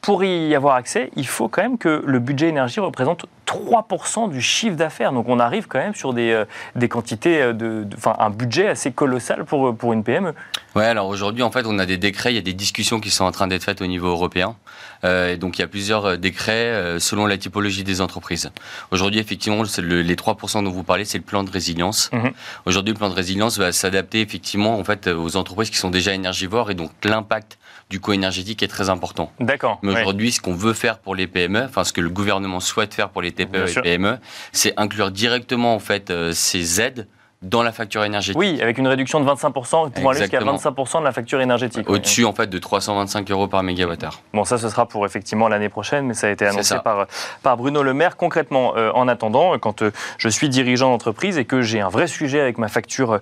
pour 0.00 0.24
y 0.24 0.54
avoir 0.54 0.74
accès, 0.74 1.10
il 1.16 1.26
faut 1.26 1.48
quand 1.48 1.62
même 1.62 1.78
que 1.78 2.02
le 2.04 2.18
budget 2.18 2.48
énergie 2.48 2.80
représente 2.80 3.26
3% 3.46 4.30
du 4.30 4.40
chiffre 4.40 4.76
d'affaires. 4.76 5.12
Donc 5.12 5.28
on 5.28 5.38
arrive 5.38 5.66
quand 5.66 5.78
même 5.78 5.94
sur 5.94 6.12
des, 6.12 6.30
euh, 6.30 6.44
des 6.76 6.88
quantités, 6.88 7.40
euh, 7.40 7.52
de, 7.52 7.86
enfin 7.96 8.16
un 8.18 8.30
budget 8.30 8.68
assez 8.68 8.92
colossal 8.92 9.44
pour, 9.44 9.76
pour 9.76 9.92
une 9.92 10.04
PME. 10.04 10.34
Ouais, 10.74 10.84
alors 10.84 11.08
aujourd'hui 11.08 11.42
en 11.42 11.50
fait 11.50 11.64
on 11.66 11.78
a 11.78 11.86
des 11.86 11.98
décrets, 11.98 12.32
il 12.32 12.36
y 12.36 12.38
a 12.38 12.42
des 12.42 12.52
discussions 12.52 13.00
qui 13.00 13.10
sont 13.10 13.24
en 13.24 13.32
train 13.32 13.46
d'être 13.46 13.64
faites 13.64 13.80
au 13.80 13.86
niveau 13.86 14.08
européen. 14.08 14.56
Euh, 15.04 15.32
et 15.32 15.36
donc 15.36 15.58
il 15.58 15.60
y 15.60 15.64
a 15.64 15.68
plusieurs 15.68 16.18
décrets 16.18 16.98
selon 16.98 17.26
la 17.26 17.36
typologie 17.36 17.84
des 17.84 18.00
entreprises. 18.00 18.50
Aujourd'hui 18.90 19.20
effectivement 19.20 19.62
le, 19.62 20.02
les 20.02 20.16
3% 20.16 20.64
dont 20.64 20.70
vous 20.70 20.82
parlez 20.82 21.04
c'est 21.04 21.18
le 21.18 21.24
plan 21.24 21.44
de 21.44 21.50
résilience. 21.50 22.10
Mhm. 22.12 22.32
Aujourd'hui 22.66 22.92
le 22.92 22.98
plan 22.98 23.08
de 23.08 23.14
résilience 23.14 23.58
va 23.58 23.72
s'adapter 23.72 24.20
effectivement 24.20 24.78
en 24.78 24.84
fait 24.84 25.08
aux 25.08 25.36
entreprises 25.36 25.70
qui 25.70 25.78
sont 25.78 25.90
déjà 25.90 26.14
énergivores 26.14 26.70
et 26.70 26.74
donc 26.74 26.90
l'impact 27.04 27.58
du 27.90 28.00
coût 28.00 28.12
énergétique 28.12 28.62
est 28.62 28.68
très 28.68 28.90
important. 28.90 29.32
D'accord. 29.40 29.78
Mais 29.82 29.92
aujourd'hui, 29.92 30.32
ce 30.32 30.40
qu'on 30.40 30.54
veut 30.54 30.72
faire 30.72 30.98
pour 30.98 31.14
les 31.14 31.26
PME, 31.26 31.64
enfin 31.64 31.84
ce 31.84 31.92
que 31.92 32.00
le 32.00 32.08
gouvernement 32.08 32.60
souhaite 32.60 32.94
faire 32.94 33.10
pour 33.10 33.22
les 33.22 33.30
TPE 33.34 33.78
et 33.78 33.80
PME, 33.82 34.18
c'est 34.52 34.72
inclure 34.76 35.10
directement 35.10 35.74
en 35.74 35.78
fait 35.78 36.10
euh, 36.10 36.32
ces 36.32 36.80
aides 36.80 37.06
dans 37.42 37.62
la 37.62 37.72
facture 37.72 38.04
énergétique. 38.04 38.38
Oui, 38.38 38.58
avec 38.62 38.78
une 38.78 38.88
réduction 38.88 39.20
de 39.20 39.28
25%, 39.30 39.90
pour 39.90 40.10
aller 40.10 40.20
jusqu'à 40.20 40.40
25% 40.40 41.00
de 41.00 41.04
la 41.04 41.12
facture 41.12 41.42
énergétique. 41.42 41.90
Au-dessus, 41.90 42.24
en 42.24 42.32
fait, 42.32 42.48
de 42.48 42.58
325 42.58 43.30
euros 43.30 43.48
par 43.48 43.62
mégawattheure. 43.62 44.22
Bon, 44.32 44.44
ça, 44.44 44.56
ce 44.56 44.70
sera 44.70 44.88
pour 44.88 45.04
effectivement 45.04 45.48
l'année 45.48 45.68
prochaine, 45.68 46.06
mais 46.06 46.14
ça 46.14 46.28
a 46.28 46.30
été 46.30 46.46
annoncé 46.46 46.74
par, 46.82 47.06
par 47.42 47.58
Bruno 47.58 47.82
Le 47.82 47.92
Maire. 47.92 48.16
Concrètement, 48.16 48.72
euh, 48.76 48.90
en 48.94 49.08
attendant, 49.08 49.58
quand 49.58 49.82
euh, 49.82 49.90
je 50.16 50.30
suis 50.30 50.48
dirigeant 50.48 50.88
d'entreprise 50.88 51.36
et 51.36 51.44
que 51.44 51.60
j'ai 51.60 51.82
un 51.82 51.90
vrai 51.90 52.06
sujet 52.06 52.40
avec 52.40 52.56
ma 52.56 52.68
facture 52.68 53.20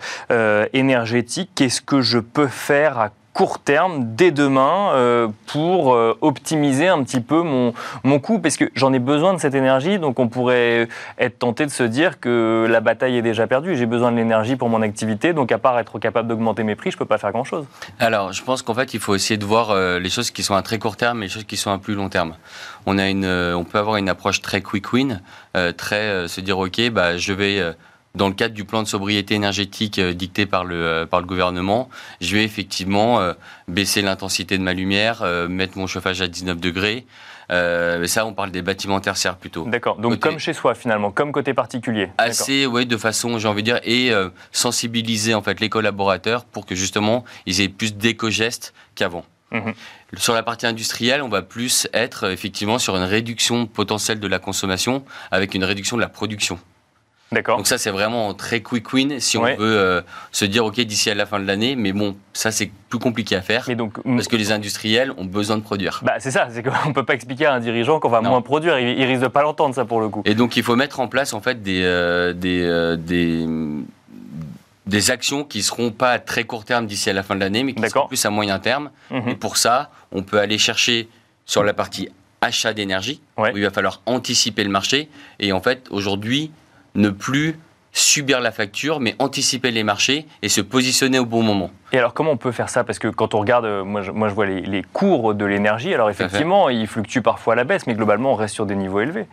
énergétique, 0.72 1.50
qu'est-ce 1.56 1.80
que 1.80 2.00
je 2.00 2.20
peux 2.20 2.46
faire 2.46 3.00
à 3.00 3.10
court 3.32 3.60
terme, 3.60 4.14
dès 4.14 4.30
demain, 4.30 4.90
euh, 4.92 5.28
pour 5.46 5.94
euh, 5.94 6.16
optimiser 6.20 6.88
un 6.88 7.02
petit 7.02 7.20
peu 7.20 7.42
mon, 7.42 7.72
mon 8.04 8.18
coût, 8.18 8.38
parce 8.38 8.56
que 8.56 8.70
j'en 8.74 8.92
ai 8.92 8.98
besoin 8.98 9.32
de 9.32 9.38
cette 9.38 9.54
énergie, 9.54 9.98
donc 9.98 10.18
on 10.18 10.28
pourrait 10.28 10.88
être 11.18 11.38
tenté 11.38 11.64
de 11.64 11.70
se 11.70 11.82
dire 11.82 12.20
que 12.20 12.66
la 12.68 12.80
bataille 12.80 13.16
est 13.16 13.22
déjà 13.22 13.46
perdue, 13.46 13.74
j'ai 13.76 13.86
besoin 13.86 14.12
de 14.12 14.16
l'énergie 14.16 14.56
pour 14.56 14.68
mon 14.68 14.82
activité, 14.82 15.32
donc 15.32 15.50
à 15.50 15.58
part 15.58 15.78
être 15.78 15.98
capable 15.98 16.28
d'augmenter 16.28 16.62
mes 16.62 16.74
prix, 16.74 16.90
je 16.90 16.96
ne 16.96 16.98
peux 16.98 17.06
pas 17.06 17.18
faire 17.18 17.32
grand-chose. 17.32 17.64
Alors, 17.98 18.32
je 18.32 18.42
pense 18.42 18.60
qu'en 18.60 18.74
fait, 18.74 18.92
il 18.92 19.00
faut 19.00 19.14
essayer 19.14 19.38
de 19.38 19.46
voir 19.46 19.70
euh, 19.70 19.98
les 19.98 20.10
choses 20.10 20.30
qui 20.30 20.42
sont 20.42 20.54
à 20.54 20.62
très 20.62 20.78
court 20.78 20.96
terme 20.96 21.22
et 21.22 21.26
les 21.26 21.32
choses 21.32 21.44
qui 21.44 21.56
sont 21.56 21.70
à 21.70 21.78
plus 21.78 21.94
long 21.94 22.10
terme. 22.10 22.34
On, 22.84 22.98
a 22.98 23.08
une, 23.08 23.26
on 23.26 23.64
peut 23.64 23.78
avoir 23.78 23.96
une 23.96 24.08
approche 24.08 24.42
très 24.42 24.60
quick 24.60 24.92
win, 24.92 25.22
très 25.76 26.26
se 26.26 26.40
dire, 26.40 26.58
OK, 26.58 26.90
bah, 26.90 27.16
je 27.16 27.32
vais 27.32 27.74
dans 28.14 28.28
le 28.28 28.34
cadre 28.34 28.54
du 28.54 28.64
plan 28.64 28.82
de 28.82 28.88
sobriété 28.88 29.34
énergétique 29.34 29.98
euh, 29.98 30.12
dicté 30.12 30.46
par 30.46 30.64
le, 30.64 30.74
euh, 30.74 31.06
par 31.06 31.20
le 31.20 31.26
gouvernement, 31.26 31.88
je 32.20 32.36
vais 32.36 32.44
effectivement 32.44 33.20
euh, 33.20 33.32
baisser 33.68 34.02
l'intensité 34.02 34.58
de 34.58 34.62
ma 34.62 34.74
lumière, 34.74 35.24
mettre 35.48 35.78
mon 35.78 35.86
chauffage 35.86 36.20
à 36.20 36.28
19 36.28 36.60
degrés. 36.60 37.06
ça, 37.48 38.26
on 38.26 38.34
parle 38.34 38.50
des 38.50 38.62
bâtiments 38.62 39.00
tertiaires 39.00 39.36
plutôt. 39.36 39.64
D'accord. 39.66 39.96
Donc 39.96 40.18
comme 40.20 40.38
chez 40.38 40.52
soi 40.52 40.74
finalement, 40.74 41.10
comme 41.10 41.32
côté 41.32 41.54
particulier. 41.54 42.10
Assez, 42.18 42.66
oui, 42.66 42.86
de 42.86 42.96
façon, 42.96 43.38
j'ai 43.38 43.48
envie 43.48 43.62
de 43.62 43.72
dire, 43.72 43.80
et 43.84 44.10
sensibiliser 44.50 45.34
en 45.34 45.42
fait 45.42 45.60
les 45.60 45.68
collaborateurs 45.68 46.44
pour 46.44 46.66
que 46.66 46.74
justement 46.74 47.24
ils 47.46 47.60
aient 47.60 47.68
plus 47.68 47.94
d'éco-gestes 47.94 48.74
qu'avant. 48.94 49.24
Mhm. 49.52 49.74
Sur 50.16 50.34
la 50.34 50.42
partie 50.42 50.66
industrielle, 50.66 51.22
on 51.22 51.28
va 51.28 51.42
plus 51.42 51.88
être 51.92 52.30
effectivement 52.30 52.78
sur 52.78 52.96
une 52.96 53.02
réduction 53.02 53.66
potentielle 53.66 54.20
de 54.20 54.28
la 54.28 54.38
consommation 54.38 55.04
avec 55.30 55.54
une 55.54 55.64
réduction 55.64 55.96
de 55.96 56.02
la 56.02 56.08
production. 56.08 56.58
D'accord. 57.32 57.56
Donc 57.56 57.66
ça, 57.66 57.78
c'est 57.78 57.90
vraiment 57.90 58.34
très 58.34 58.60
quick 58.60 58.92
win 58.92 59.18
si 59.20 59.36
on 59.38 59.42
veut 59.44 59.56
euh, 59.60 60.00
se 60.32 60.44
dire, 60.44 60.64
OK, 60.64 60.78
d'ici 60.80 61.10
à 61.10 61.14
la 61.14 61.26
fin 61.26 61.40
de 61.40 61.46
l'année, 61.46 61.74
mais 61.76 61.92
bon, 61.92 62.14
ça, 62.32 62.50
c'est 62.50 62.70
plus 62.88 62.98
compliqué 62.98 63.34
à 63.36 63.40
faire 63.42 63.64
Mais 63.68 63.74
donc, 63.74 63.94
parce 64.04 64.28
que 64.28 64.36
les 64.36 64.52
industriels 64.52 65.12
ont 65.16 65.24
besoin 65.24 65.56
de 65.56 65.62
produire. 65.62 66.00
bah, 66.04 66.14
c'est 66.18 66.30
ça, 66.30 66.48
c'est 66.50 66.62
qu'on 66.62 66.92
peut 66.94 67.04
pas 67.04 67.14
expliquer 67.14 67.46
à 67.46 67.54
un 67.54 67.60
dirigeant 67.60 67.98
qu'on 68.00 68.08
va 68.10 68.20
Non. 68.20 68.30
moins 68.30 68.42
produire. 68.42 68.78
Il, 68.78 68.98
il 68.98 69.04
risque 69.04 69.22
de 69.22 69.28
pas 69.28 69.42
l'entendre, 69.42 69.74
ça, 69.74 69.84
pour 69.84 70.00
le 70.00 70.08
coup. 70.08 70.22
Et 70.26 70.34
donc, 70.34 70.56
il 70.56 70.62
faut 70.62 70.76
mettre 70.76 71.00
en 71.00 71.08
place, 71.08 71.32
en 71.32 71.40
fait, 71.40 71.62
des, 71.62 71.82
euh, 71.82 72.32
des, 72.34 72.62
euh, 72.62 72.96
des, 72.96 73.46
des 74.86 75.10
actions 75.10 75.44
qui 75.44 75.62
seront 75.62 75.90
pas 75.90 76.10
à 76.10 76.18
très 76.18 76.44
court 76.44 76.64
terme 76.64 76.86
d'ici 76.86 77.08
à 77.08 77.12
la 77.12 77.22
fin 77.22 77.34
de 77.34 77.40
l'année, 77.40 77.62
mais 77.64 77.72
qui 77.72 77.88
seront 77.88 78.08
plus 78.08 78.24
à 78.26 78.30
moyen 78.30 78.58
terme. 78.58 78.90
Mhm. 79.10 79.28
Et 79.30 79.34
pour 79.36 79.56
ça, 79.56 79.90
on 80.10 80.22
peut 80.22 80.38
aller 80.38 80.58
chercher 80.58 81.08
sur 81.46 81.62
la 81.62 81.72
partie 81.72 82.08
achat 82.40 82.72
d'énergie, 82.74 83.20
Ouais. 83.38 83.52
où 83.52 83.56
il 83.56 83.62
va 83.62 83.70
falloir 83.70 84.00
anticiper 84.06 84.64
le 84.64 84.70
marché. 84.70 85.08
Et 85.38 85.52
en 85.52 85.60
fait, 85.60 85.86
aujourd'hui, 85.90 86.50
ne 86.94 87.08
plus 87.10 87.56
subir 87.94 88.40
la 88.40 88.52
facture, 88.52 89.00
mais 89.00 89.14
anticiper 89.18 89.70
les 89.70 89.84
marchés 89.84 90.26
et 90.40 90.48
se 90.48 90.62
positionner 90.62 91.18
au 91.18 91.26
bon 91.26 91.42
moment. 91.42 91.70
Et 91.92 91.98
alors, 91.98 92.14
comment 92.14 92.30
on 92.30 92.36
peut 92.38 92.50
faire 92.52 92.70
ça? 92.70 92.84
Parce 92.84 92.98
que 92.98 93.08
quand 93.08 93.34
on 93.34 93.40
regarde, 93.40 93.66
euh, 93.66 93.84
moi 93.84 94.00
je, 94.00 94.10
moi, 94.10 94.30
je 94.30 94.34
vois 94.34 94.46
les, 94.46 94.62
les 94.62 94.82
cours 94.94 95.34
de 95.34 95.44
l'énergie. 95.44 95.92
Alors, 95.92 96.08
effectivement, 96.08 96.70
ils 96.70 96.86
fluctuent 96.86 97.20
parfois 97.20 97.52
à 97.52 97.56
la 97.56 97.64
baisse, 97.64 97.86
mais 97.86 97.92
globalement, 97.94 98.32
on 98.32 98.34
reste 98.34 98.54
sur 98.54 98.64
des 98.64 98.76
niveaux 98.76 99.00
élevés. 99.00 99.26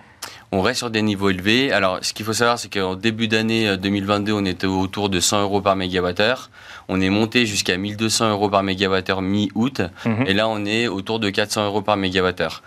On 0.52 0.62
reste 0.62 0.80
sur 0.80 0.90
des 0.90 1.02
niveaux 1.02 1.30
élevés. 1.30 1.72
Alors, 1.72 2.00
ce 2.02 2.12
qu'il 2.12 2.26
faut 2.26 2.34
savoir, 2.34 2.60
c'est 2.60 2.68
qu'en 2.68 2.96
début 2.96 3.30
d'année 3.30 3.70
euh, 3.70 3.78
2022, 3.78 4.34
on 4.34 4.44
était 4.44 4.68
autour 4.68 5.08
de 5.08 5.22
100 5.22 5.44
euros 5.44 5.62
par 5.62 5.78
mégawattheure. 5.78 6.50
On 6.90 7.00
est 7.00 7.10
monté 7.10 7.46
jusqu'à 7.46 7.78
1200 7.78 8.32
euros 8.32 8.50
par 8.50 8.64
mégawattheure 8.64 9.22
mi-août. 9.22 9.82
Mhm. 10.06 10.26
Et 10.28 10.34
là, 10.34 10.50
on 10.50 10.66
est 10.66 10.90
autour 10.90 11.20
de 11.20 11.30
400 11.30 11.66
euros 11.66 11.82
par 11.82 11.96
mégawattheure. 11.96 12.62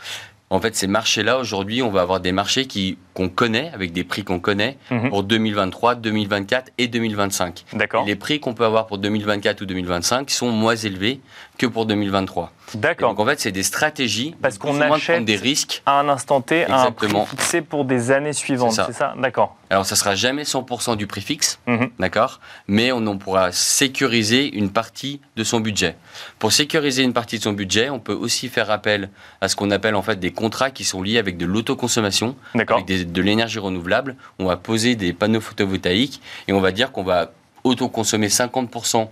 En 0.48 0.60
fait, 0.60 0.76
ces 0.76 0.86
marchés-là, 0.86 1.38
aujourd'hui, 1.38 1.80
on 1.82 1.90
va 1.90 2.02
avoir 2.02 2.20
des 2.20 2.30
marchés 2.32 2.66
qui- 2.66 2.98
qu'on 3.14 3.28
connaît, 3.28 3.70
avec 3.74 3.92
des 3.92 4.04
prix 4.04 4.24
qu'on 4.24 4.40
connaît, 4.40 4.78
Mhm. 4.90 5.10
pour 5.10 5.22
2023, 5.22 5.94
2024 5.96 6.72
et 6.78 6.88
2025. 6.88 7.64
D'accord. 7.74 8.04
Les 8.06 8.16
prix 8.16 8.40
qu'on 8.40 8.54
peut 8.54 8.64
avoir 8.64 8.86
pour 8.86 8.98
2024 8.98 9.60
ou 9.60 9.66
2025 9.66 10.30
sont 10.30 10.50
moins 10.50 10.76
élevés 10.76 11.20
que 11.58 11.66
pour 11.66 11.84
2023. 11.86 12.52
Et 12.74 12.78
D'accord. 12.78 13.10
donc, 13.10 13.20
en 13.20 13.26
fait, 13.26 13.38
c'est 13.40 13.52
des 13.52 13.62
stratégies 13.62 14.34
Parce 14.40 14.56
qu'on 14.56 14.80
achète- 14.80 15.24
des 15.26 15.36
risques. 15.36 15.82
À 15.84 16.00
un 16.00 16.08
instant 16.08 16.40
T, 16.40 16.64
à 16.64 16.84
un 16.86 16.90
prix 16.90 17.08
fixé 17.28 17.60
pour 17.60 17.84
des 17.84 18.10
années 18.10 18.32
suivantes. 18.32 18.72
C'est 18.72 18.82
ça. 18.84 18.92
Ça? 18.92 19.14
D'accord. 19.18 19.56
Alors, 19.68 19.84
ça 19.84 19.94
sera 19.96 20.14
jamais 20.14 20.44
100% 20.44 20.96
du 20.96 21.06
prix 21.06 21.20
fixe, 21.20 21.58
Mhm. 21.66 21.90
d'accord? 21.98 22.40
Mais 22.66 22.92
on 22.92 23.06
en 23.06 23.16
pourra 23.18 23.52
sécuriser 23.52 24.56
une 24.56 24.70
partie 24.70 25.20
de 25.36 25.44
son 25.44 25.60
budget. 25.60 25.96
Pour 26.38 26.52
sécuriser 26.52 27.02
une 27.02 27.12
partie 27.12 27.38
de 27.38 27.42
son 27.42 27.52
budget, 27.52 27.90
on 27.90 27.98
peut 27.98 28.12
aussi 28.14 28.48
faire 28.48 28.70
appel 28.70 29.10
à 29.40 29.48
ce 29.48 29.56
qu'on 29.56 29.70
appelle 29.70 29.94
en 29.94 30.02
fait 30.02 30.18
des 30.18 30.30
contrats 30.30 30.70
qui 30.70 30.84
sont 30.84 31.02
liés 31.02 31.18
avec 31.18 31.36
de 31.36 31.44
l'autoconsommation, 31.46 32.36
D'accord. 32.54 32.76
avec 32.78 32.86
des- 32.86 33.01
de 33.04 33.22
l'énergie 33.22 33.58
renouvelable. 33.58 34.16
On 34.38 34.46
va 34.46 34.56
poser 34.56 34.94
des 34.94 35.12
panneaux 35.12 35.40
photovoltaïques 35.40 36.20
et 36.48 36.52
on 36.52 36.60
va 36.60 36.72
dire 36.72 36.92
qu'on 36.92 37.04
va 37.04 37.32
autoconsommer 37.64 38.28
50% 38.28 39.08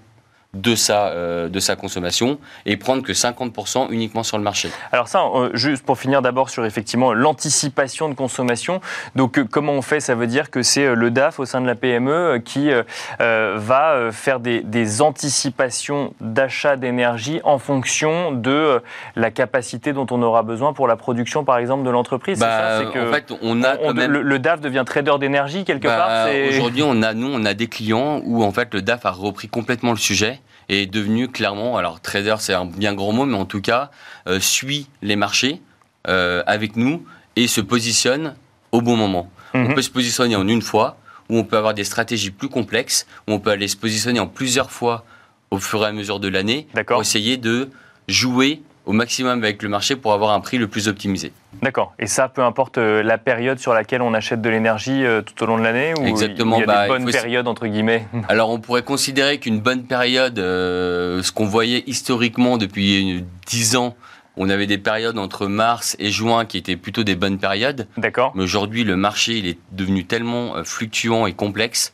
de 0.54 0.74
sa, 0.74 1.08
euh, 1.08 1.48
de 1.48 1.60
sa 1.60 1.76
consommation 1.76 2.38
et 2.66 2.76
prendre 2.76 3.02
que 3.02 3.12
50% 3.12 3.88
uniquement 3.90 4.22
sur 4.24 4.36
le 4.36 4.42
marché. 4.42 4.70
Alors 4.90 5.06
ça, 5.08 5.22
euh, 5.34 5.50
juste 5.54 5.84
pour 5.84 5.98
finir 5.98 6.22
d'abord 6.22 6.50
sur 6.50 6.64
effectivement 6.66 7.12
l'anticipation 7.12 8.08
de 8.08 8.14
consommation. 8.14 8.80
Donc 9.14 9.38
euh, 9.38 9.44
comment 9.48 9.72
on 9.72 9.82
fait? 9.82 10.00
Ça 10.00 10.14
veut 10.14 10.26
dire 10.26 10.50
que 10.50 10.62
c'est 10.62 10.94
le 10.94 11.10
DAF 11.10 11.38
au 11.38 11.44
sein 11.44 11.60
de 11.60 11.66
la 11.66 11.74
PME 11.76 12.38
qui 12.44 12.70
va 13.18 14.08
faire 14.12 14.40
des, 14.40 14.60
des 14.62 15.02
anticipations 15.02 16.12
d'achat 16.20 16.76
d'énergie 16.76 17.40
en 17.44 17.58
fonction 17.58 18.32
de 18.32 18.82
la 19.16 19.30
capacité 19.30 19.92
dont 19.92 20.06
on 20.10 20.22
aura 20.22 20.42
besoin 20.42 20.72
pour 20.72 20.88
la 20.88 20.96
production, 20.96 21.44
par 21.44 21.58
exemple, 21.58 21.84
de 21.84 21.90
l'entreprise. 21.90 22.38
C'est 22.38 22.44
Bah, 22.44 22.80
en 22.86 23.12
fait, 23.12 23.32
on 23.42 23.62
a 23.62 23.76
on- 23.80 23.88
quand 23.88 23.94
même... 23.94 24.10
le, 24.10 24.22
le 24.22 24.38
DAF 24.38 24.60
devient 24.60 24.82
trader 24.86 25.14
d'énergie 25.20 25.64
quelque 25.64 25.86
Bah, 25.86 25.96
part. 25.96 26.28
Aujourd'hui, 26.48 26.82
on 26.84 27.02
a, 27.02 27.14
nous, 27.14 27.30
on 27.32 27.44
a 27.44 27.54
des 27.54 27.66
clients 27.68 28.20
où 28.24 28.42
en 28.42 28.52
fait 28.52 28.72
le 28.74 28.82
DAF 28.82 29.06
a 29.06 29.10
repris 29.10 29.48
complètement 29.48 29.92
le 29.92 29.98
sujet 29.98 30.39
et 30.68 30.83
est 30.83 30.87
devenu 30.87 31.29
clairement, 31.29 31.76
alors 31.76 32.00
trader 32.00 32.37
c'est 32.38 32.55
un 32.55 32.64
bien 32.64 32.94
gros 32.94 33.12
mot, 33.12 33.24
mais 33.26 33.37
en 33.37 33.44
tout 33.44 33.61
cas, 33.61 33.90
euh, 34.26 34.40
suit 34.40 34.88
les 35.03 35.16
marchés 35.16 35.61
euh, 36.09 36.42
avec 36.46 36.76
nous 36.76 37.05
et 37.37 37.46
se 37.46 37.61
positionne 37.61 38.35
au 38.72 38.81
bon 38.81 38.96
moment. 38.96 39.31
Mhm. 39.55 39.70
On 39.70 39.74
peut 39.74 39.83
se 39.83 39.90
positionner 39.90 40.37
en 40.37 40.46
une 40.46 40.62
fois, 40.62 40.98
ou 41.29 41.38
on 41.38 41.44
peut 41.44 41.57
avoir 41.57 41.74
des 41.74 41.85
stratégies 41.85 42.31
plus 42.31 42.48
complexes, 42.48 43.07
où 43.29 43.33
on 43.33 43.40
peut 43.40 43.50
aller 43.50 43.68
se 43.68 43.76
positionner 43.76 44.20
en 44.20 44.26
plusieurs 44.26 44.70
fois 44.70 45.05
au 45.50 45.59
fur 45.59 45.83
et 45.83 45.87
à 45.87 45.92
mesure 45.92 46.20
de 46.20 46.29
l'année 46.29 46.68
pour 46.87 47.00
essayer 47.00 47.37
de 47.37 47.70
jouer 48.09 48.62
au 48.90 48.92
maximum 48.92 49.44
avec 49.44 49.62
le 49.62 49.68
marché 49.68 49.94
pour 49.94 50.12
avoir 50.12 50.33
un 50.33 50.40
prix 50.40 50.59
le 50.59 50.66
plus 50.66 50.88
optimisé. 50.88 51.33
D'accord. 51.62 51.94
Et 52.00 52.09
ça, 52.09 52.29
peu 52.29 52.42
importe 52.42 52.76
euh, 52.76 53.05
la 53.05 53.18
période 53.18 53.61
sur 53.61 53.72
laquelle 53.72 54.03
on 54.03 54.14
achète 54.14 54.42
de 54.42 54.50
l'énergie 54.50 55.07
euh, 55.07 55.22
tout 55.22 55.40
au 55.44 55.46
long 55.46 55.59
de 55.59 55.62
l'année 55.62 55.94
ou 55.96 56.05
Exactement, 56.07 56.57
il 56.57 56.61
y 56.61 56.62
a 56.64 56.66
bah, 56.66 56.83
des 56.83 56.88
bonnes 56.88 57.09
périodes, 57.09 57.46
entre 57.46 57.68
guillemets 57.68 58.09
Alors 58.29 58.50
on 58.50 58.59
pourrait 58.59 58.83
considérer 58.83 59.38
qu'une 59.38 59.61
bonne 59.61 59.85
période, 59.85 60.40
euh, 60.40 61.22
ce 61.22 61.31
qu'on 61.31 61.44
voyait 61.44 61.85
historiquement 61.87 62.59
depuis 62.59 63.24
10 63.46 63.76
ans, 63.76 63.94
on 64.37 64.50
avait 64.50 64.66
des 64.66 64.79
périodes 64.79 65.18
entre 65.18 65.46
mars 65.46 65.94
et 66.00 66.11
juin 66.11 66.44
qui 66.44 66.59
étaient 66.59 66.74
plutôt 66.74 67.05
des 67.05 67.14
bonnes 67.14 67.38
périodes. 67.38 67.87
D'accord. 67.96 68.33
Mais 68.35 68.42
aujourd'hui, 68.42 68.83
le 68.83 68.96
marché 68.96 69.35
il 69.35 69.46
est 69.46 69.59
devenu 69.70 70.05
tellement 70.05 70.64
fluctuant 70.64 71.26
et 71.26 71.33
complexe, 71.33 71.92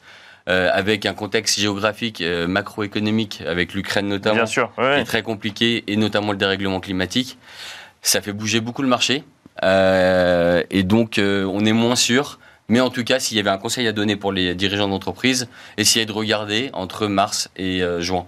euh, 0.48 0.70
avec 0.72 1.06
un 1.06 1.14
contexte 1.14 1.59
géographique, 1.59 2.20
euh, 2.20 2.46
macroéconomique, 2.46 3.42
avec 3.46 3.74
l'Ukraine 3.74 4.06
notamment, 4.06 4.37
Bien 4.37 4.46
sûr. 4.46 4.72
qui 4.76 4.80
est 4.82 5.04
très 5.04 5.22
compliqué, 5.22 5.82
et 5.88 5.96
notamment 5.96 6.32
le 6.32 6.38
dérèglement 6.38 6.80
climatique. 6.80 7.38
Ça 8.02 8.20
fait 8.20 8.32
bouger 8.32 8.61
beaucoup 8.61 8.82
le 8.82 8.88
marché. 8.88 9.24
Euh, 9.64 10.62
et 10.70 10.82
donc, 10.82 11.18
on 11.18 11.64
est 11.64 11.72
moins 11.72 11.96
sûr. 11.96 12.38
Mais 12.68 12.81
en 12.81 12.90
tout 12.90 13.05
cas, 13.05 13.20
s'il 13.20 13.37
y 13.37 13.40
avait 13.40 13.50
un 13.50 13.59
conseil 13.59 13.87
à 13.87 13.92
donner 13.92 14.16
pour 14.16 14.33
les 14.33 14.55
dirigeants 14.55 14.88
d'entreprise, 14.88 15.48
essayez 15.76 16.05
de 16.05 16.12
regarder 16.12 16.70
entre 16.72 17.07
mars 17.07 17.48
et 17.57 17.83
euh, 17.83 18.00
juin. 18.00 18.26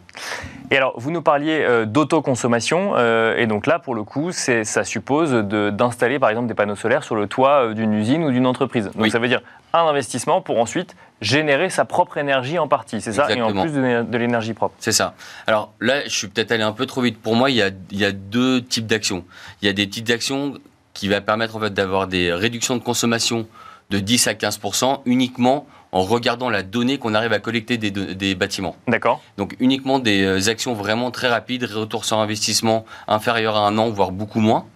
Et 0.70 0.76
alors, 0.76 0.94
vous 0.96 1.10
nous 1.10 1.22
parliez 1.22 1.60
euh, 1.60 1.86
d'autoconsommation, 1.86 2.92
euh, 2.96 3.36
et 3.36 3.46
donc 3.46 3.66
là, 3.66 3.78
pour 3.78 3.94
le 3.94 4.04
coup, 4.04 4.30
ça 4.32 4.84
suppose 4.84 5.32
d'installer 5.32 6.18
par 6.18 6.30
exemple 6.30 6.46
des 6.46 6.54
panneaux 6.54 6.76
solaires 6.76 7.02
sur 7.02 7.16
le 7.16 7.26
toit 7.26 7.74
d'une 7.74 7.94
usine 7.94 8.22
ou 8.22 8.30
d'une 8.30 8.46
entreprise. 8.46 8.84
Donc 8.86 8.94
Oui. 8.98 9.10
ça 9.10 9.18
veut 9.18 9.28
dire 9.28 9.40
un 9.72 9.86
investissement 9.86 10.40
pour 10.40 10.58
ensuite 10.60 10.94
générer 11.20 11.68
sa 11.68 11.84
propre 11.84 12.16
énergie 12.18 12.58
en 12.58 12.68
partie, 12.68 13.00
c'est 13.00 13.12
ça 13.12 13.30
Et 13.30 13.42
en 13.42 13.52
plus 13.52 13.72
de, 13.72 14.02
de 14.02 14.18
l'énergie 14.18 14.54
propre. 14.54 14.74
C'est 14.78 14.92
ça. 14.92 15.14
Alors 15.46 15.72
là, 15.80 16.04
je 16.04 16.10
suis 16.10 16.28
peut-être 16.28 16.52
allé 16.52 16.62
un 16.62 16.72
peu 16.72 16.86
trop 16.86 17.00
vite. 17.02 17.20
Pour 17.20 17.34
moi, 17.34 17.50
il 17.50 17.56
y 17.56 17.62
a, 17.62 17.70
il 17.90 17.98
y 17.98 18.04
a 18.04 18.12
deux 18.12 18.62
types 18.62 18.86
d'actions. 18.86 19.24
Il 19.60 19.66
y 19.66 19.68
a 19.68 19.72
des 19.72 19.86
petites 19.86 20.10
actions 20.10 20.54
qui 20.94 21.08
va 21.08 21.20
permettre 21.20 21.56
en 21.56 21.60
fait 21.60 21.74
d'avoir 21.74 22.06
des 22.06 22.32
réductions 22.32 22.76
de 22.76 22.82
consommation 22.82 23.46
de 23.90 23.98
10 23.98 24.26
à 24.26 24.34
15 24.34 24.60
uniquement 25.06 25.66
en 25.92 26.02
regardant 26.02 26.50
la 26.50 26.62
donnée 26.62 26.98
qu'on 26.98 27.14
arrive 27.14 27.32
à 27.32 27.38
collecter 27.38 27.78
des, 27.78 27.90
des 27.90 28.34
bâtiments. 28.34 28.76
D'accord 28.86 29.22
Donc 29.38 29.56
uniquement 29.58 29.98
des 29.98 30.22
euh, 30.22 30.50
actions 30.50 30.74
vraiment 30.74 31.10
très 31.10 31.28
rapides, 31.28 31.64
retour 31.64 32.04
sur 32.04 32.18
investissement 32.18 32.84
inférieur 33.06 33.56
à 33.56 33.66
un 33.66 33.78
an, 33.78 33.88
voire 33.88 34.12
beaucoup 34.12 34.40
moins, 34.40 34.66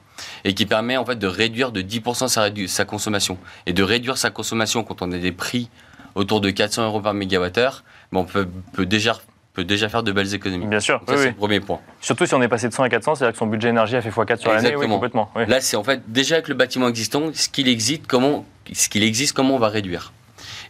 et 0.45 0.55
qui 0.55 0.65
permet 0.65 0.97
en 0.97 1.05
fait 1.05 1.17
de 1.17 1.27
réduire 1.27 1.71
de 1.71 1.83
10% 1.83 2.29
sa, 2.29 2.49
sa 2.67 2.85
consommation. 2.87 3.37
Et 3.67 3.75
de 3.75 3.83
réduire 3.83 4.17
sa 4.17 4.31
consommation 4.31 4.85
quand 4.85 5.03
on 5.03 5.13
a 5.13 5.19
des 5.19 5.33
prix 5.33 5.69
autour 6.15 6.41
de 6.41 6.51
400 6.51 6.87
euros 6.87 7.01
par 7.01 7.13
mégawattheure, 7.13 7.85
ben, 8.11 8.21
on 8.21 8.25
peut, 8.25 8.49
peut 8.73 8.87
déjà, 8.87 9.19
peut 9.53 9.65
déjà 9.65 9.91
faire 9.91 10.03
de 10.03 10.13
belles 10.13 10.35
économies. 10.35 10.67
Bien 10.67 10.81
sûr. 10.81 11.03
Oui, 11.09 11.15
c'est 11.17 11.21
oui. 11.21 11.27
le 11.29 11.35
premier 11.35 11.61
point. 11.61 11.81
Surtout 12.01 12.25
si 12.25 12.35
on 12.35 12.41
est 12.41 12.49
passé 12.49 12.69
de 12.69 12.73
100 12.73 12.85
à 12.85 12.89
400, 12.89 13.17
c'est-à-dire 13.17 13.33
que 13.33 13.39
son 13.39 13.47
budget 13.47 13.69
énergie 13.69 13.97
a 13.97 14.01
fait 14.01 14.11
x4 14.11 14.39
sur 14.39 14.53
l'année. 14.53 14.77
Oui, 14.77 14.89
complètement. 14.89 15.31
oui. 15.37 15.45
Là, 15.47 15.61
c'est 15.61 15.77
en 15.77 15.85
fait 15.85 16.01
déjà 16.11 16.37
avec 16.37 16.49
le 16.49 16.55
bâtiment 16.55 16.89
existant, 16.89 17.31
ce 17.35 17.51
qu'il 17.51 17.69
existe, 17.69 18.07
comment, 18.07 18.47
ce 18.73 18.89
qu'il 18.89 19.03
existe, 19.03 19.33
comment 19.35 19.57
on 19.57 19.59
va 19.59 19.69
réduire. 19.69 20.13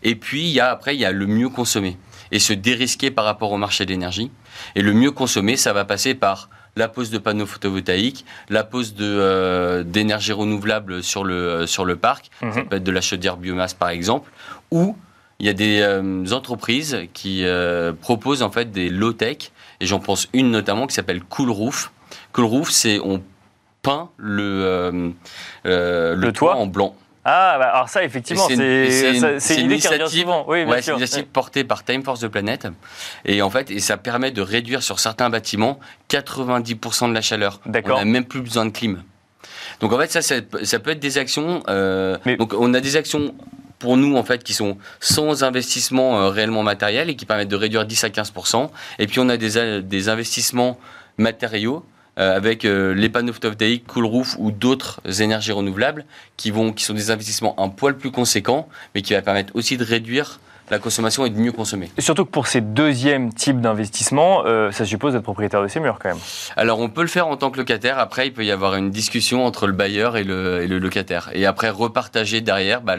Et 0.03 0.15
puis, 0.17 0.43
il 0.43 0.51
y 0.51 0.61
a, 0.61 0.71
après, 0.71 0.95
il 0.97 1.01
y 1.01 1.05
a 1.05 1.13
le 1.13 1.27
mieux 1.27 1.49
consommer 1.49 1.97
et 2.31 2.39
se 2.39 2.53
dérisquer 2.53 3.11
par 3.11 3.25
rapport 3.25 3.53
au 3.53 3.57
marché 3.59 3.85
de 3.85 3.91
l'énergie. 3.91 4.31
Et 4.75 4.83
le 4.83 4.93
mieux 4.93 5.11
consommer, 5.11 5.57
ça 5.57 5.73
va 5.73 5.85
passer 5.85 6.15
par 6.15 6.49
la 6.77 6.89
pose 6.89 7.11
de 7.11 7.19
panneaux 7.19 7.45
photovoltaïques, 7.47 8.25
la 8.49 8.65
pose 8.65 8.95
de, 8.95 9.05
euh, 9.05 9.83
d'énergie 9.85 10.33
renouvelable 10.33 11.03
sur 11.03 11.23
le, 11.25 11.35
euh, 11.35 11.67
sur 11.67 11.85
le 11.85 11.97
parc, 11.97 12.31
ça 12.41 12.47
Mhm. 12.47 12.69
peut 12.69 12.77
être 12.77 12.85
de 12.85 12.91
la 12.91 13.03
chaudière 13.03 13.37
biomasse 13.37 13.75
par 13.75 13.91
exemple, 13.91 14.31
ou 14.71 14.97
il 15.39 15.45
y 15.45 15.49
a 15.51 15.53
des 15.53 15.81
euh, 15.83 16.25
entreprises 16.33 17.01
qui 17.13 17.45
euh, 17.45 17.93
proposent 17.93 18.43
en 18.43 18.51
fait 18.51 18.71
des 18.73 18.89
low-tech, 18.89 19.51
et 19.81 19.87
j'en 19.87 19.99
pense 20.01 20.29
une 20.33 20.51
notamment 20.51 20.87
qui 20.87 20.95
s'appelle 20.95 21.23
Cool 21.23 21.51
Roof. 21.51 21.93
Cool 22.33 22.47
Roof, 22.47 22.71
c'est 22.71 22.99
on 23.01 23.23
peint 23.83 24.09
le, 24.17 25.13
le, 25.65 26.15
Le 26.15 26.33
toit 26.33 26.53
toit 26.53 26.57
en 26.57 26.67
blanc. 26.67 26.97
Ah, 27.25 27.57
bah, 27.59 27.67
alors 27.67 27.89
ça, 27.89 28.03
effectivement, 28.03 28.47
c'est 28.49 28.55
une- 29.15 29.21
initiative-. 29.61 30.01
Oui, 30.49 30.65
Ouais, 30.65 30.81
une 30.95 30.99
initiative 30.99 31.25
portée 31.33 31.63
par 31.65 31.85
Time 31.85 32.03
Force 32.03 32.21
de 32.21 32.29
Planète. 32.29 32.67
Et 33.25 33.43
en 33.43 33.51
fait, 33.51 33.71
et 33.71 33.79
ça 33.79 33.97
permet 33.97 34.31
de 34.33 34.43
réduire 34.43 34.83
sur 34.83 34.99
certains 34.99 35.31
bâtiments 35.31 35.79
90% 36.09 37.09
de 37.09 37.15
la 37.15 37.21
chaleur. 37.21 37.61
On 37.95 37.99
n'a 37.99 38.05
même 38.05 38.25
plus 38.25 38.41
besoin 38.41 38.67
de 38.67 38.71
clim. 38.71 39.03
Donc 39.81 39.93
en 39.93 39.99
fait, 39.99 40.11
ça, 40.11 40.21
ça, 40.23 40.37
ça 40.65 40.79
peut 40.81 40.91
être 40.91 41.01
des 41.01 41.19
actions. 41.19 41.63
euh, 41.69 42.17
Mais- 42.25 42.37
Donc 42.37 42.55
on 42.59 42.75
a 42.75 42.81
des 42.81 42.97
actions 42.97 43.35
pour 43.79 43.97
nous 43.97 44.17
en 44.17 44.23
fait 44.23 44.43
qui 44.45 44.55
sont 44.55 44.77
sans 45.01 45.43
investissement 45.45 46.21
euh, 46.21 46.29
réellement 46.29 46.63
matériel 46.63 47.11
et 47.11 47.17
qui 47.17 47.27
permettent 47.27 47.49
de 47.49 47.57
réduire 47.57 47.85
10 47.85 48.05
à 48.05 48.09
15%. 48.11 48.71
Et 48.99 49.07
puis 49.07 49.19
on 49.21 49.29
a 49.29 49.37
des, 49.37 49.59
a- 49.59 49.81
des 49.81 50.09
investissements 50.09 50.79
matériaux 51.19 51.85
euh, 52.19 52.37
avec 52.37 52.65
euh, 52.65 52.95
les 52.95 53.09
panneaux 53.09 53.33
photovoltaïques, 53.33 53.87
Cool 53.87 54.05
Roof 54.05 54.37
ou 54.39 54.51
d'autres 54.51 55.01
énergies 55.23 55.53
renouvelables 55.53 56.05
qui, 56.37 56.51
vont, 56.51 56.73
qui 56.73 56.85
sont 56.85 56.93
des 56.93 57.11
investissements 57.11 57.59
un 57.59 57.71
poil 57.71 57.97
plus 57.97 58.11
conséquents, 58.11 58.69
mais 58.95 59.01
qui 59.01 59.15
va 59.15 59.23
permettre 59.23 59.57
aussi 59.57 59.79
de 59.79 59.85
réduire 59.85 60.39
la 60.71 60.79
consommation 60.79 61.25
et 61.27 61.31
de 61.31 61.39
mieux 61.39 61.53
consommer. 61.53 61.91
Et 61.99 62.01
surtout 62.01 62.25
que 62.25 62.31
pour 62.31 62.47
ces 62.47 62.61
deuxièmes 62.61 63.33
types 63.33 63.61
d'investissements, 63.61 64.45
euh, 64.47 64.71
ça 64.73 64.85
suppose 64.85 65.15
d'être 65.15 65.23
propriétaire 65.23 65.63
de 65.63 65.69
ces 65.69 65.81
murs 65.81 65.99
quand 66.01 66.11
même. 66.11 66.19
Alors 66.57 66.81
on 66.81 66.89
peut 66.89 67.03
le 67.03 67.09
faire 67.09 67.29
en 67.29 67.37
tant 67.37 67.51
que 67.51 67.59
locataire, 67.59 67.99
après 67.99 68.29
il 68.29 68.33
peut 68.33 68.45
y 68.45 68.51
avoir 68.51 68.75
une 68.77 68.91
discussion 68.91 69.45
entre 69.45 69.67
le 69.67 69.73
bailleur 69.73 70.17
et 70.17 70.25
le, 70.25 70.63
et 70.63 70.67
le 70.67 70.79
locataire. 70.79 71.31
Et 71.33 71.47
après 71.47 71.71
repartager 71.71 72.41
derrière, 72.41 72.83
bah, 72.83 72.97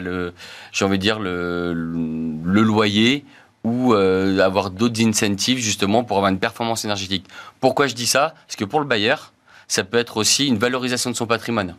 j'ai 0.72 0.84
envie 0.84 0.98
de 0.98 1.02
dire, 1.02 1.18
le, 1.18 1.72
le 1.72 2.62
loyer 2.62 3.24
ou 3.64 3.94
euh, 3.94 4.38
avoir 4.40 4.70
d'autres 4.70 5.02
incentives 5.04 5.58
justement 5.58 6.04
pour 6.04 6.18
avoir 6.18 6.30
une 6.30 6.38
performance 6.38 6.84
énergétique. 6.84 7.26
Pourquoi 7.60 7.86
je 7.86 7.94
dis 7.94 8.06
ça? 8.06 8.34
Parce 8.46 8.56
que 8.56 8.64
pour 8.64 8.78
le 8.80 8.86
bailleur, 8.86 9.32
ça 9.68 9.84
peut 9.84 9.98
être 9.98 10.18
aussi 10.18 10.46
une 10.46 10.58
valorisation 10.58 11.10
de 11.10 11.16
son 11.16 11.26
patrimoine. 11.26 11.74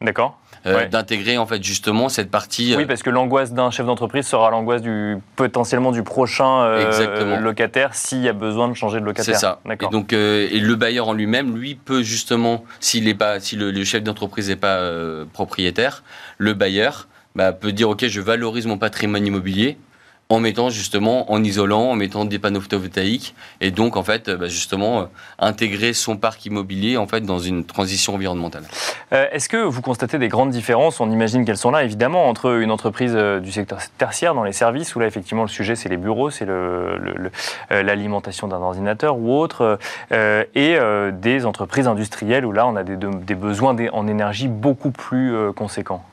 D'accord. 0.00 0.38
Euh, 0.66 0.76
Ouais. 0.76 0.88
D'intégrer 0.88 1.38
en 1.38 1.46
fait 1.46 1.62
justement 1.64 2.10
cette 2.10 2.30
partie. 2.30 2.74
Oui, 2.76 2.82
euh, 2.82 2.86
parce 2.86 3.02
que 3.02 3.08
l'angoisse 3.08 3.52
d'un 3.54 3.70
chef 3.70 3.86
d'entreprise 3.86 4.26
sera 4.26 4.50
l'angoisse 4.50 4.82
du 4.82 5.16
potentiellement 5.34 5.90
du 5.90 6.02
prochain 6.02 6.62
euh, 6.64 7.40
locataire 7.40 7.94
s'il 7.94 8.20
y 8.20 8.28
a 8.28 8.34
besoin 8.34 8.68
de 8.68 8.74
changer 8.74 9.00
de 9.00 9.04
C'est 9.16 9.32
locataire. 9.32 9.38
ça. 9.38 9.60
Et 9.70 9.86
donc, 9.90 10.12
euh, 10.12 10.46
et 10.50 10.60
le 10.60 10.74
bailleur 10.76 11.08
en 11.08 11.14
lui-même, 11.14 11.56
lui 11.56 11.76
peut 11.76 12.02
justement, 12.02 12.62
s'il 12.78 13.08
est 13.08 13.14
pas, 13.14 13.40
si 13.40 13.56
le, 13.56 13.70
le 13.70 13.84
chef 13.84 14.02
d'entreprise 14.02 14.50
n'est 14.50 14.56
pas 14.56 14.80
propriétaire, 15.32 16.02
le 16.36 16.52
bailleur 16.52 17.08
bah, 17.34 17.52
peut 17.54 17.72
dire 17.72 17.88
ok, 17.88 18.06
je 18.06 18.20
valorise 18.20 18.66
mon 18.66 18.76
patrimoine 18.76 19.26
immobilier 19.26 19.78
en 20.30 20.38
mettant 20.40 20.70
justement, 20.70 21.30
en 21.30 21.42
isolant, 21.42 21.90
en 21.90 21.96
mettant 21.96 22.24
des 22.24 22.38
panneaux 22.38 22.60
photovoltaïques, 22.60 23.34
et 23.60 23.72
donc 23.72 23.96
en 23.96 24.04
fait, 24.04 24.30
bah, 24.30 24.46
justement, 24.46 25.00
euh, 25.00 25.04
intégrer 25.40 25.92
son 25.92 26.16
parc 26.16 26.46
immobilier 26.46 26.96
en 26.96 27.06
fait 27.08 27.20
dans 27.20 27.40
une 27.40 27.64
transition 27.64 28.14
environnementale. 28.14 28.62
Euh, 29.12 29.26
Est-ce 29.32 29.48
que 29.48 29.56
vous 29.56 29.82
constatez 29.82 30.18
des 30.18 30.28
grandes 30.28 30.50
différences? 30.50 31.00
On 31.00 31.10
imagine 31.10 31.44
qu'elles 31.44 31.56
sont 31.58 31.72
là, 31.72 31.82
évidemment, 31.82 32.28
entre 32.28 32.60
une 32.60 32.70
entreprise 32.70 33.12
euh, 33.14 33.40
du 33.40 33.50
secteur 33.50 33.80
tertiaire 33.98 34.34
dans 34.34 34.44
les 34.44 34.52
services, 34.52 34.94
où 34.94 35.00
là, 35.00 35.06
effectivement, 35.06 35.42
le 35.42 35.48
sujet, 35.48 35.74
c'est 35.74 35.88
les 35.88 35.96
bureaux, 35.96 36.30
c'est 36.30 36.46
l'alimentation 37.70 38.46
d'un 38.46 38.58
ordinateur 38.58 39.18
ou 39.18 39.36
autre, 39.36 39.78
et 40.12 40.78
des 41.12 41.44
entreprises 41.44 41.88
industrielles, 41.88 42.46
où 42.46 42.52
là, 42.52 42.66
on 42.68 42.76
a 42.76 42.84
des, 42.84 42.96
de- 42.96 43.08
des 43.08 43.34
besoins 43.34 43.76
en 43.92 44.06
énergie 44.06 44.48
beaucoup 44.48 44.92
plus 44.92 45.52
conséquents. 45.54 46.04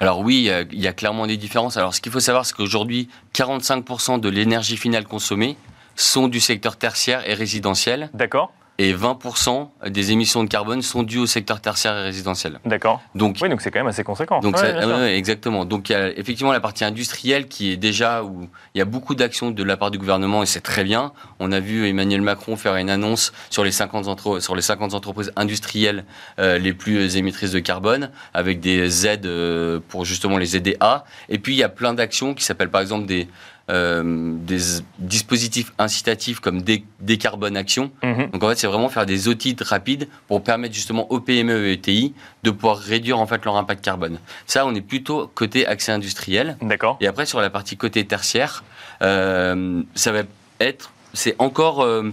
Alors 0.00 0.20
oui, 0.20 0.50
il 0.72 0.80
y 0.80 0.86
a- 0.86 0.92
clairement 0.92 1.26
des 1.26 1.36
différences. 1.36 1.76
Alors 1.76 1.94
ce 1.94 2.00
qu'il 2.00 2.12
faut 2.12 2.20
savoir, 2.20 2.44
c'est 2.46 2.54
qu'aujourd'hui, 2.54 3.08
45% 3.34 4.18
de 4.20 4.28
l'énergie 4.28 4.76
finale 4.76 5.04
consommée 5.04 5.56
sont 5.96 6.28
du 6.28 6.40
secteur 6.40 6.76
tertiaire 6.76 7.28
et 7.28 7.34
résidentiel. 7.34 8.10
D'accord 8.14 8.52
et 8.82 8.94
20% 8.94 9.68
des 9.90 10.10
émissions 10.10 10.42
de 10.42 10.48
carbone 10.48 10.80
sont 10.80 11.02
dues 11.02 11.18
au 11.18 11.26
secteur 11.26 11.60
tertiaire 11.60 11.98
et 11.98 12.02
résidentiel. 12.02 12.60
D'accord. 12.64 13.02
Donc, 13.14 13.36
Oui, 13.42 13.50
donc 13.50 13.60
c'est 13.60 13.70
quand 13.70 13.80
même 13.80 13.88
assez 13.88 14.04
conséquent. 14.04 14.40
donc 14.40 14.54
Ouais, 14.56 14.62
ça- 14.62 14.72
bien 14.72 14.80
sûr. 14.80 14.88
ouais, 14.90 14.94
ouais, 15.02 15.16
exactement. 15.18 15.66
Donc 15.66 15.90
il 15.90 15.92
y 15.92 15.96
a 15.96 16.08
effectivement 16.18 16.50
la 16.52 16.60
partie 16.60 16.84
industrielle 16.84 17.46
qui 17.46 17.72
est 17.72 17.76
déjà 17.76 18.24
où 18.24 18.48
il 18.74 18.78
y 18.78 18.80
a 18.80 18.86
beaucoup 18.86 19.14
d'actions 19.14 19.50
de 19.50 19.62
la 19.62 19.76
part 19.76 19.90
du 19.90 19.98
gouvernement 19.98 20.42
et 20.42 20.46
c'est 20.46 20.62
très 20.62 20.82
bien. 20.82 21.12
On 21.40 21.52
a 21.52 21.60
vu 21.60 21.86
Emmanuel 21.88 22.22
Macron 22.22 22.56
faire 22.56 22.74
une 22.76 22.88
annonce 22.88 23.32
sur 23.50 23.64
les 23.64 23.70
50, 23.70 24.08
entre- 24.08 24.40
sur 24.40 24.56
les 24.56 24.62
50 24.62 24.94
entreprises 24.94 25.30
industrielles 25.36 26.06
euh, 26.38 26.56
les 26.58 26.72
plus 26.72 27.16
émettrices 27.18 27.52
de 27.52 27.58
carbone 27.60 28.10
avec 28.32 28.60
des 28.60 29.06
aides 29.06 29.26
euh, 29.26 29.78
pour 29.88 30.06
justement 30.06 30.38
les 30.38 30.56
aider 30.56 30.78
à. 30.80 31.04
Et 31.28 31.38
puis 31.38 31.52
il 31.52 31.58
y 31.58 31.62
a 31.64 31.68
plein 31.68 31.92
d'actions 31.92 32.32
qui 32.32 32.44
s'appellent 32.44 32.70
par 32.70 32.80
exemple 32.80 33.04
des 33.04 33.28
euh, 33.70 34.02
des 34.36 34.58
dispositifs 34.98 35.72
incitatifs 35.78 36.40
comme 36.40 36.62
Dé- 36.62 36.84
Décarbone 37.00 37.56
Action, 37.56 37.90
Mhm. 38.02 38.30
donc 38.32 38.42
en 38.42 38.48
fait, 38.48 38.56
c'est 38.56 38.66
vraiment 38.66 38.88
faire 38.88 39.06
des 39.06 39.28
audits 39.28 39.56
rapides 39.60 40.08
pour 40.28 40.42
permettre 40.42 40.74
justement 40.74 41.10
aux 41.10 41.20
PME 41.20 41.68
et 41.68 41.72
ETI 41.74 42.14
de 42.42 42.50
pouvoir 42.50 42.76
réduire 42.78 43.18
en 43.18 43.26
fait 43.26 43.44
leur 43.44 43.56
impact 43.56 43.84
carbone. 43.84 44.18
Ça, 44.46 44.66
on 44.66 44.74
est 44.74 44.80
plutôt 44.80 45.30
côté 45.34 45.66
accès 45.66 45.92
industriel. 45.92 46.56
D'accord. 46.60 46.96
Et 47.00 47.06
après, 47.06 47.26
sur 47.26 47.40
la 47.40 47.48
partie 47.50 47.76
côté 47.76 48.04
tertiaire, 48.04 48.64
euh, 49.02 49.82
ça 49.94 50.12
va 50.12 50.20
être, 50.60 50.92
c'est 51.14 51.36
encore 51.38 51.82
euh, 51.82 52.10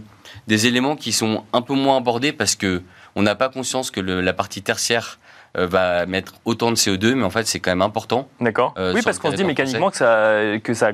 des 0.47 0.67
éléments 0.67 0.95
qui 0.95 1.11
sont 1.11 1.43
un 1.53 1.61
peu 1.61 1.73
moins 1.73 1.97
abordés 1.97 2.31
parce 2.31 2.55
que 2.55 2.81
on 3.15 3.23
n'a 3.23 3.35
pas 3.35 3.49
conscience 3.49 3.89
que 3.91 3.99
le- 3.99 4.21
la 4.21 4.33
partie 4.33 4.61
tertiaire 4.61 5.19
va 5.55 6.05
mettre 6.05 6.33
autant 6.45 6.69
de 6.69 6.75
CO2, 6.75 7.15
mais 7.15 7.23
en 7.23 7.31
fait, 7.31 7.47
c'est 7.47 7.59
quand 7.59 7.71
même 7.71 7.81
important. 7.81 8.29
D'accord. 8.39 8.75
Oui, 8.77 9.01
parce 9.03 9.17
qu'on 9.17 9.31
se 9.31 9.37
dit 9.37 9.43
mécaniquement 9.43 9.89
que 9.89 9.97
ça, 9.97 10.39
que 10.63 10.73
ça 10.75 10.91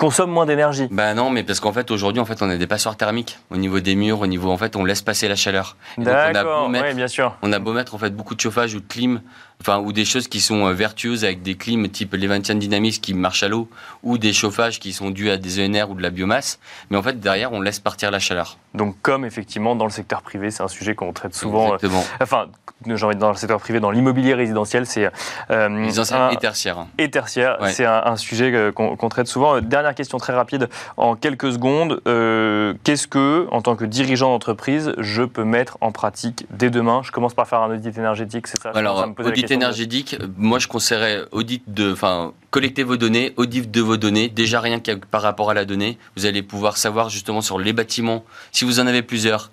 consomme 0.00 0.30
moins 0.30 0.46
d'énergie. 0.46 0.88
Bah 0.90 1.12
non, 1.14 1.30
mais 1.30 1.44
parce 1.44 1.60
qu'en 1.60 1.72
fait, 1.72 1.90
aujourd'hui, 1.90 2.20
en 2.20 2.24
fait, 2.24 2.40
on 2.42 2.48
a 2.50 2.56
des 2.56 2.66
passoires 2.66 2.96
thermiques 2.96 3.38
au 3.50 3.56
niveau 3.58 3.78
des 3.80 3.94
murs, 3.94 4.20
au 4.20 4.26
niveau, 4.26 4.50
en 4.50 4.56
fait, 4.56 4.74
on 4.74 4.84
laisse 4.84 5.02
passer 5.02 5.28
la 5.28 5.36
chaleur. 5.36 5.76
D'accord. 5.98 6.68
Oui, 6.72 6.94
bien 6.94 7.06
sûr. 7.08 7.36
On 7.42 7.52
a 7.52 7.58
beau 7.58 7.72
mettre 7.72 7.94
en 7.94 7.98
fait 7.98 8.10
beaucoup 8.10 8.34
de 8.34 8.40
chauffage 8.40 8.74
ou 8.74 8.80
de 8.80 8.86
clim, 8.86 9.20
enfin 9.60 9.78
ou 9.78 9.92
des 9.92 10.04
choses 10.06 10.26
qui 10.26 10.40
sont 10.40 10.66
euh, 10.66 10.72
vertueuses 10.72 11.24
avec 11.24 11.42
des 11.42 11.54
clims 11.54 11.86
type 11.88 12.14
Levantian 12.14 12.54
Dynamics 12.54 13.00
qui 13.00 13.12
marchent 13.14 13.42
à 13.42 13.48
l'eau, 13.48 13.68
ou 14.02 14.16
des 14.16 14.32
chauffages 14.32 14.80
qui 14.80 14.92
sont 14.94 15.10
dus 15.10 15.30
à 15.30 15.36
des 15.36 15.62
ENR 15.64 15.90
ou 15.90 15.94
de 15.94 16.02
la 16.02 16.10
biomasse, 16.10 16.58
mais 16.88 16.96
en 16.96 17.02
fait 17.02 17.20
derrière 17.20 17.52
on 17.52 17.60
laisse 17.60 17.78
partir 17.78 18.10
la 18.10 18.18
chaleur. 18.18 18.56
Donc, 18.72 18.96
comme 19.02 19.24
effectivement 19.24 19.74
dans 19.76 19.84
le 19.84 19.90
secteur 19.90 20.22
privé, 20.22 20.50
c'est 20.50 20.62
un 20.62 20.68
sujet 20.68 20.94
qu'on 20.94 21.12
traite 21.12 21.34
souvent. 21.34 21.72
euh, 21.72 21.74
Exactement. 21.74 22.04
enfin, 22.22 22.46
j'ai 22.86 22.92
envie 23.04 23.14
de 23.16 23.18
dire 23.18 23.26
dans 23.26 23.30
le 23.30 23.36
secteur 23.36 23.60
privé, 23.60 23.80
dans 23.80 23.90
l'immobilier 23.90 24.32
résidentiel, 24.32 24.86
c'est 24.86 25.10
euh, 25.50 25.68
un- 25.68 26.30
et 26.30 26.36
tertiaires. 26.36 26.86
et 26.96 27.10
tertiaire. 27.10 27.58
Ouais. 27.60 27.72
C'est 27.72 27.84
un, 27.84 28.02
un 28.06 28.16
sujet 28.16 28.52
euh, 28.54 28.70
qu'on 28.72 29.08
traite 29.08 29.26
souvent. 29.26 29.56
Euh, 29.56 29.60
Dernière 29.90 29.96
question 29.96 30.18
très 30.18 30.32
rapide, 30.34 30.68
en 30.96 31.16
quelques 31.16 31.50
secondes. 31.54 32.00
Euh, 32.06 32.74
Qu'est-ce 32.84 33.08
que, 33.08 33.48
en 33.50 33.60
tant 33.60 33.74
que 33.74 33.84
dirigeant 33.84 34.30
d'entreprise, 34.30 34.92
je 34.98 35.24
peux 35.24 35.42
mettre 35.42 35.78
en 35.80 35.90
pratique 35.90 36.46
dès 36.50 36.70
demain? 36.70 37.00
Je 37.02 37.10
commence 37.10 37.34
par 37.34 37.48
faire 37.48 37.60
un 37.60 37.74
audit 37.74 37.98
énergétique, 37.98 38.46
c'est 38.46 38.62
ça? 38.62 38.70
Alors 38.72 39.04
me 39.08 39.26
audit 39.26 39.48
de- 39.48 39.52
énergétique, 39.52 40.16
moi 40.36 40.60
je 40.60 40.68
conseillerais 40.68 41.24
audit 41.32 41.64
de, 41.66 41.92
enfin 41.92 42.34
collecter 42.52 42.84
vos 42.84 42.96
données, 42.96 43.34
audit 43.36 43.68
de 43.68 43.80
vos 43.80 43.96
données. 43.96 44.28
Déjà 44.28 44.60
rien 44.60 44.78
que 44.78 44.92
par 44.92 45.22
rapport 45.22 45.50
à 45.50 45.54
la 45.54 45.64
donnée, 45.64 45.98
vous 46.16 46.24
allez 46.24 46.44
pouvoir 46.44 46.76
savoir 46.76 47.08
justement 47.10 47.40
sur 47.40 47.58
les 47.58 47.72
bâtiments, 47.72 48.24
si 48.52 48.64
vous 48.64 48.78
en 48.78 48.86
avez 48.86 49.02
plusieurs, 49.02 49.50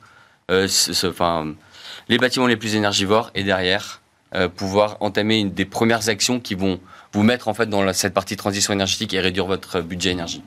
euh, 0.52 0.68
enfin 1.04 1.48
les 2.10 2.20
bâtiments 2.20 2.46
les 2.46 2.58
plus 2.58 2.76
énergivores 2.76 3.32
et 3.34 3.44
derrière 3.44 4.02
euh, 4.36 4.50
pouvoir 4.50 4.98
entamer 5.00 5.40
une 5.40 5.50
des 5.52 5.66
premières 5.66 6.10
actions 6.10 6.40
qui 6.40 6.54
vont 6.54 6.80
vous 7.18 7.24
mettre 7.24 7.48
en 7.48 7.56
fait 7.56 7.68
dans 7.68 7.92
cette 7.94 8.14
partie 8.14 8.38
transition 8.38 8.74
énergétique 8.74 9.14
et 9.14 9.20
réduire 9.20 9.48
votre 9.48 9.82
budget 9.82 10.12
énergie. 10.12 10.44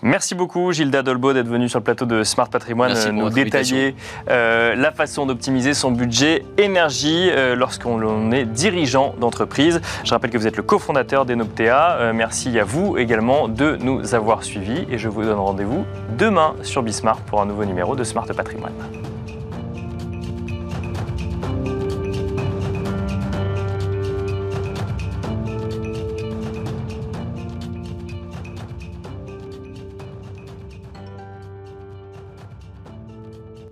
Merci 0.00 0.34
beaucoup 0.34 0.72
Gilda 0.72 1.02
Dolbo 1.02 1.32
d'être 1.32 1.48
venu 1.48 1.68
sur 1.68 1.80
le 1.80 1.84
plateau 1.84 2.06
de 2.06 2.22
Smart 2.22 2.48
Patrimoine 2.48 2.94
euh, 2.96 3.10
nous 3.10 3.30
détailler 3.30 3.96
euh, 4.30 4.74
la 4.76 4.92
façon 4.92 5.26
d'optimiser 5.26 5.74
son 5.74 5.90
budget 5.90 6.44
énergie 6.56 7.28
euh, 7.30 7.56
lorsqu'on 7.56 8.30
est 8.30 8.44
dirigeant 8.44 9.14
d'entreprise. 9.20 9.80
Je 10.04 10.10
rappelle 10.10 10.30
que 10.30 10.38
vous 10.38 10.46
êtes 10.46 10.56
le 10.56 10.62
cofondateur 10.62 11.26
d'Enoptea. 11.26 11.98
Euh, 11.98 12.12
merci 12.14 12.58
à 12.58 12.64
vous 12.64 12.96
également 12.96 13.48
de 13.48 13.76
nous 13.80 14.14
avoir 14.14 14.44
suivis 14.44 14.86
et 14.88 14.98
je 14.98 15.08
vous 15.08 15.24
donne 15.24 15.38
rendez-vous 15.38 15.84
demain 16.16 16.54
sur 16.62 16.82
Bismart 16.82 17.18
pour 17.22 17.42
un 17.42 17.46
nouveau 17.46 17.64
numéro 17.64 17.96
de 17.96 18.04
Smart 18.04 18.26
Patrimoine. 18.26 19.17